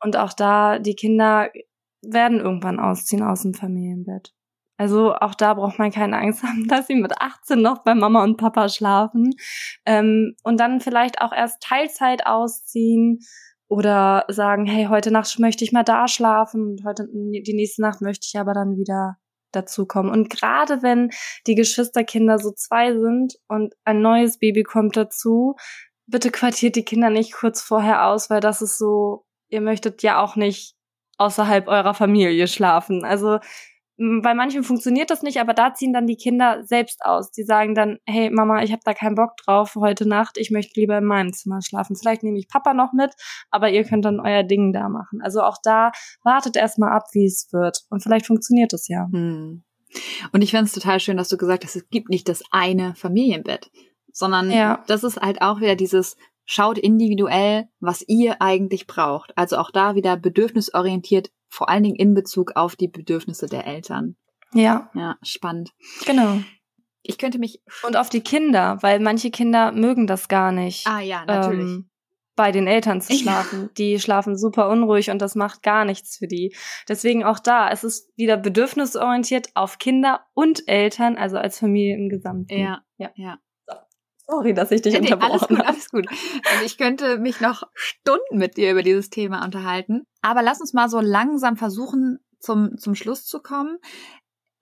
[0.00, 1.50] Und auch da, die Kinder
[2.02, 4.34] werden irgendwann ausziehen aus dem Familienbett.
[4.78, 8.22] Also auch da braucht man keine Angst haben, dass sie mit 18 noch bei Mama
[8.22, 9.34] und Papa schlafen
[9.84, 13.20] ähm, und dann vielleicht auch erst Teilzeit ausziehen
[13.68, 18.00] oder sagen, hey, heute Nacht möchte ich mal da schlafen und heute die nächste Nacht
[18.00, 19.16] möchte ich aber dann wieder
[19.52, 20.12] dazukommen.
[20.12, 21.10] Und gerade wenn
[21.46, 25.56] die Geschwisterkinder so zwei sind und ein neues Baby kommt dazu,
[26.06, 30.20] bitte quartiert die Kinder nicht kurz vorher aus, weil das ist so, ihr möchtet ja
[30.20, 30.76] auch nicht
[31.18, 33.04] außerhalb eurer Familie schlafen.
[33.04, 33.38] Also
[33.98, 37.30] bei manchen funktioniert das nicht, aber da ziehen dann die Kinder selbst aus.
[37.30, 40.78] Die sagen dann, hey Mama, ich habe da keinen Bock drauf heute Nacht, ich möchte
[40.78, 41.96] lieber in meinem Zimmer schlafen.
[41.96, 43.14] Vielleicht nehme ich Papa noch mit,
[43.50, 45.22] aber ihr könnt dann euer Ding da machen.
[45.22, 45.92] Also auch da
[46.22, 47.84] wartet erstmal ab, wie es wird.
[47.88, 49.06] Und vielleicht funktioniert es ja.
[49.10, 49.62] Hm.
[50.32, 52.94] Und ich finde es total schön, dass du gesagt hast, es gibt nicht das eine
[52.94, 53.70] Familienbett,
[54.12, 54.82] sondern ja.
[54.88, 56.16] das ist halt auch wieder dieses
[56.46, 59.36] Schaut individuell, was ihr eigentlich braucht.
[59.36, 64.16] Also auch da wieder bedürfnisorientiert vor allen Dingen in Bezug auf die Bedürfnisse der Eltern.
[64.52, 64.90] Ja.
[64.94, 65.72] Ja, spannend.
[66.06, 66.38] Genau.
[67.02, 67.62] Ich könnte mich.
[67.86, 70.86] Und auf die Kinder, weil manche Kinder mögen das gar nicht.
[70.86, 71.66] Ah ja, natürlich.
[71.66, 71.90] Ähm,
[72.36, 73.62] bei den Eltern zu schlafen.
[73.62, 73.68] Ja.
[73.78, 76.54] Die schlafen super unruhig und das macht gar nichts für die.
[76.86, 82.08] Deswegen auch da, es ist wieder bedürfnisorientiert auf Kinder und Eltern, also als Familie im
[82.08, 82.58] Gesamten.
[82.58, 83.38] Ja, ja, ja.
[84.28, 86.06] Sorry, dass ich dich nee, unterbrochen alles gut, alles gut.
[86.50, 90.02] Also ich könnte mich noch Stunden mit dir über dieses Thema unterhalten.
[90.20, 93.78] Aber lass uns mal so langsam versuchen, zum, zum Schluss zu kommen.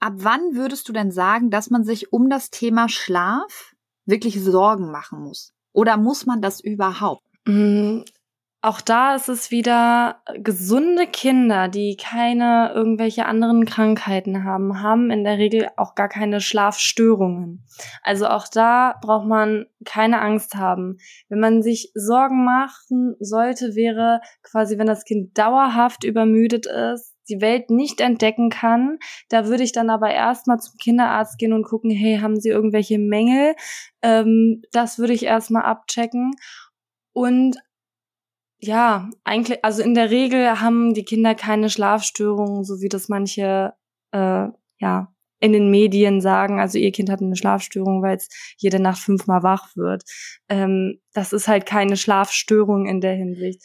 [0.01, 4.91] Ab wann würdest du denn sagen, dass man sich um das Thema Schlaf wirklich Sorgen
[4.91, 5.55] machen muss?
[5.73, 7.27] Oder muss man das überhaupt?
[8.65, 15.23] Auch da ist es wieder gesunde Kinder, die keine irgendwelche anderen Krankheiten haben, haben in
[15.23, 17.67] der Regel auch gar keine Schlafstörungen.
[18.03, 20.97] Also auch da braucht man keine Angst haben.
[21.29, 27.43] Wenn man sich Sorgen machen sollte, wäre quasi, wenn das Kind dauerhaft übermüdet ist, die
[27.43, 28.97] Welt nicht entdecken kann.
[29.29, 32.99] Da würde ich dann aber erstmal zum Kinderarzt gehen und gucken, hey, haben sie irgendwelche
[32.99, 33.57] Mängel?
[34.01, 36.31] Ähm, das würde ich erstmal abchecken.
[37.13, 37.59] Und
[38.65, 43.73] ja, eigentlich, also in der Regel haben die Kinder keine Schlafstörungen, so wie das manche,
[44.13, 44.49] äh,
[44.79, 45.09] ja,
[45.41, 49.43] in den Medien sagen, also ihr Kind hat eine Schlafstörung, weil es jede Nacht fünfmal
[49.43, 50.05] wach wird.
[50.49, 53.63] Ähm, das ist halt keine Schlafstörung in der Hinsicht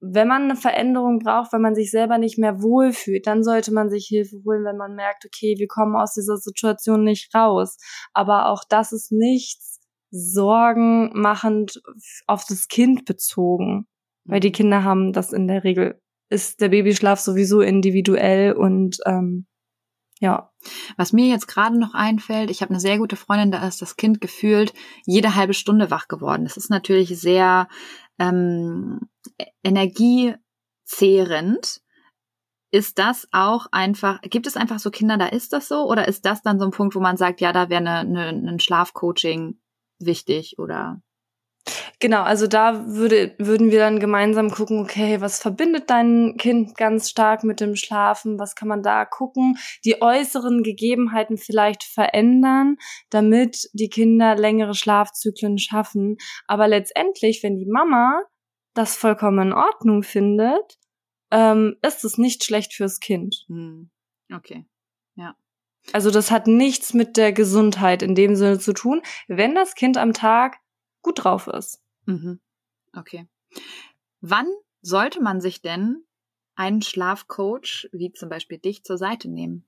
[0.00, 3.90] wenn man eine Veränderung braucht, wenn man sich selber nicht mehr wohlfühlt, dann sollte man
[3.90, 7.78] sich Hilfe holen, wenn man merkt, okay, wir kommen aus dieser Situation nicht raus.
[8.12, 9.80] Aber auch das ist nichts
[10.10, 11.82] sorgenmachend
[12.26, 13.86] auf das Kind bezogen,
[14.28, 14.52] weil die.
[14.52, 16.00] Kinder haben das in der Regel
[16.30, 19.46] ist der Babyschlaf sowieso individuell und ähm,
[20.20, 20.50] ja.
[20.96, 23.96] Was mir jetzt gerade noch einfällt, ich habe eine sehr gute Freundin, da ist das
[23.96, 24.74] Kind gefühlt
[25.06, 26.44] jede halbe Stunde wach geworden.
[26.44, 27.68] Das ist natürlich sehr
[28.18, 29.00] ähm,
[29.62, 31.80] energiezehrend.
[32.70, 35.88] Ist das auch einfach, gibt es einfach so Kinder, da ist das so?
[35.88, 38.50] Oder ist das dann so ein Punkt, wo man sagt, ja, da wäre eine, eine,
[38.50, 39.58] ein Schlafcoaching
[40.00, 41.00] wichtig oder?
[42.00, 47.10] Genau, also da würde, würden wir dann gemeinsam gucken, okay, was verbindet dein Kind ganz
[47.10, 48.38] stark mit dem Schlafen?
[48.38, 49.58] Was kann man da gucken?
[49.84, 52.76] Die äußeren Gegebenheiten vielleicht verändern,
[53.10, 56.16] damit die Kinder längere Schlafzyklen schaffen.
[56.46, 58.22] Aber letztendlich, wenn die Mama
[58.74, 60.78] das vollkommen in Ordnung findet,
[61.32, 63.44] ähm, ist es nicht schlecht fürs Kind.
[63.48, 63.90] Hm.
[64.32, 64.64] Okay,
[65.16, 65.34] ja.
[65.92, 69.96] Also das hat nichts mit der Gesundheit in dem Sinne zu tun, wenn das Kind
[69.96, 70.58] am Tag
[71.08, 71.82] gut drauf ist.
[72.04, 72.40] Mhm.
[72.94, 73.28] Okay.
[74.20, 74.46] Wann
[74.82, 76.04] sollte man sich denn
[76.54, 79.64] einen Schlafcoach, wie zum Beispiel dich, zur Seite nehmen?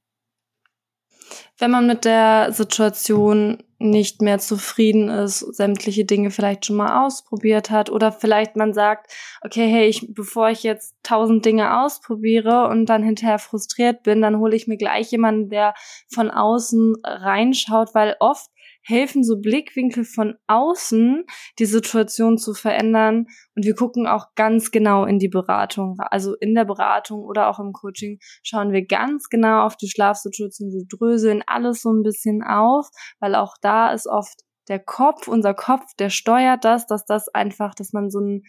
[1.59, 7.71] Wenn man mit der Situation nicht mehr zufrieden ist, sämtliche Dinge vielleicht schon mal ausprobiert
[7.71, 9.11] hat oder vielleicht man sagt,
[9.43, 14.39] okay, hey, ich, bevor ich jetzt tausend Dinge ausprobiere und dann hinterher frustriert bin, dann
[14.39, 15.75] hole ich mir gleich jemanden, der
[16.13, 18.51] von außen reinschaut, weil oft
[18.83, 21.25] helfen so Blickwinkel von außen,
[21.59, 23.27] die Situation zu verändern.
[23.55, 25.97] Und wir gucken auch ganz genau in die Beratung.
[25.99, 30.73] Also in der Beratung oder auch im Coaching schauen wir ganz genau auf die Schlafsituation.
[30.73, 35.53] Wir dröseln alles so ein bisschen auf, weil auch da ist oft der Kopf, unser
[35.53, 38.43] Kopf, der steuert das, dass das einfach, dass man so ein,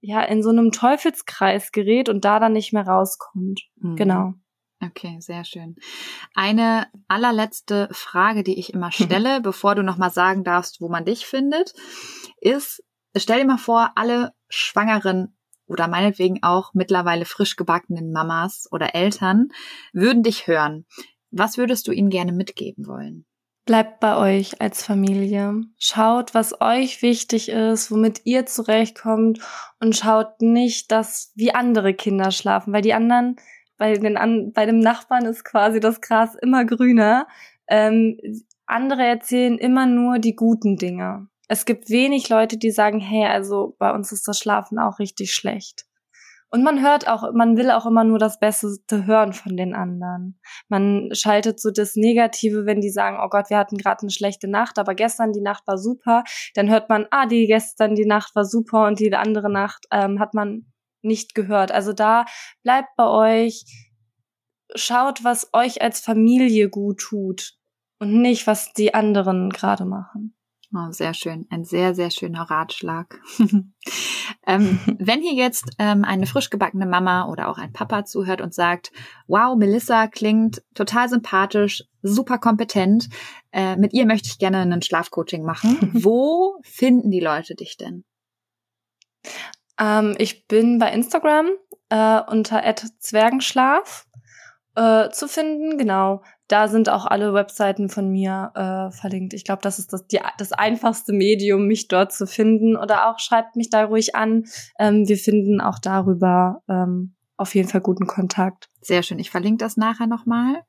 [0.00, 3.62] ja, in so einem Teufelskreis gerät und da dann nicht mehr rauskommt.
[3.76, 3.96] Mhm.
[3.96, 4.34] Genau.
[4.80, 5.76] Okay, sehr schön.
[6.34, 11.26] Eine allerletzte Frage, die ich immer stelle, bevor du nochmal sagen darfst, wo man dich
[11.26, 11.72] findet,
[12.40, 12.82] ist,
[13.16, 19.48] stell dir mal vor, alle schwangeren oder meinetwegen auch mittlerweile frisch gebackenen Mamas oder Eltern
[19.92, 20.86] würden dich hören.
[21.30, 23.26] Was würdest du ihnen gerne mitgeben wollen?
[23.64, 25.54] Bleibt bei euch als Familie.
[25.76, 29.40] Schaut, was euch wichtig ist, womit ihr zurechtkommt
[29.80, 33.36] und schaut nicht, dass wie andere Kinder schlafen, weil die anderen
[33.76, 37.26] bei, den an, bei dem Nachbarn ist quasi das Gras immer grüner.
[37.68, 38.18] Ähm,
[38.66, 41.28] andere erzählen immer nur die guten Dinge.
[41.48, 45.32] Es gibt wenig Leute, die sagen, hey, also bei uns ist das Schlafen auch richtig
[45.32, 45.86] schlecht.
[46.48, 50.38] Und man hört auch, man will auch immer nur das Beste hören von den anderen.
[50.68, 54.48] Man schaltet so das Negative, wenn die sagen, oh Gott, wir hatten gerade eine schlechte
[54.48, 56.22] Nacht, aber gestern die Nacht war super.
[56.54, 60.20] Dann hört man, ah, die gestern die Nacht war super und die andere Nacht ähm,
[60.20, 60.66] hat man
[61.06, 61.72] nicht gehört.
[61.72, 62.26] Also da
[62.62, 63.64] bleibt bei euch,
[64.74, 67.54] schaut, was euch als Familie gut tut
[67.98, 70.36] und nicht, was die anderen gerade machen.
[70.74, 71.46] Oh, sehr schön.
[71.48, 73.20] Ein sehr, sehr schöner Ratschlag.
[74.46, 78.52] ähm, wenn hier jetzt ähm, eine frisch gebackene Mama oder auch ein Papa zuhört und
[78.52, 78.90] sagt,
[79.28, 83.08] wow, Melissa klingt total sympathisch, super kompetent,
[83.52, 85.78] äh, mit ihr möchte ich gerne einen Schlafcoaching machen.
[85.94, 88.04] Wo finden die Leute dich denn?
[89.80, 91.48] Ähm, ich bin bei Instagram
[91.90, 92.62] äh, unter
[92.98, 94.06] Zwergenschlaf
[94.74, 95.78] äh, zu finden.
[95.78, 96.22] Genau.
[96.48, 99.34] da sind auch alle Webseiten von mir äh, verlinkt.
[99.34, 102.76] Ich glaube, das ist das, die, das einfachste Medium, mich dort zu finden.
[102.76, 104.44] Oder auch schreibt mich da ruhig an.
[104.78, 108.68] Ähm, wir finden auch darüber ähm, auf jeden Fall guten Kontakt.
[108.80, 109.18] Sehr schön.
[109.18, 110.62] Ich verlinke das nachher nochmal.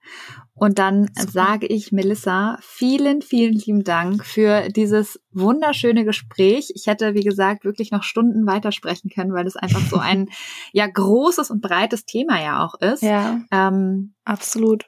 [0.54, 1.32] Und dann Super.
[1.32, 6.72] sage ich Melissa vielen, vielen lieben Dank für dieses wunderschöne Gespräch.
[6.76, 10.30] Ich hätte, wie gesagt, wirklich noch Stunden weitersprechen können, weil es einfach so ein
[10.74, 13.04] ja großes und breites Thema ja auch ist.
[13.04, 13.40] Ja.
[13.52, 14.86] Ähm, absolut.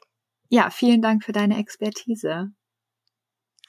[0.48, 2.50] Ja, vielen Dank für deine Expertise.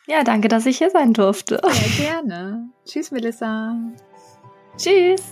[0.08, 1.62] Ja, danke, dass ich hier sein durfte.
[1.64, 2.70] Sehr gerne.
[2.86, 3.78] Tschüss, Melissa.
[4.76, 5.32] Tschüss.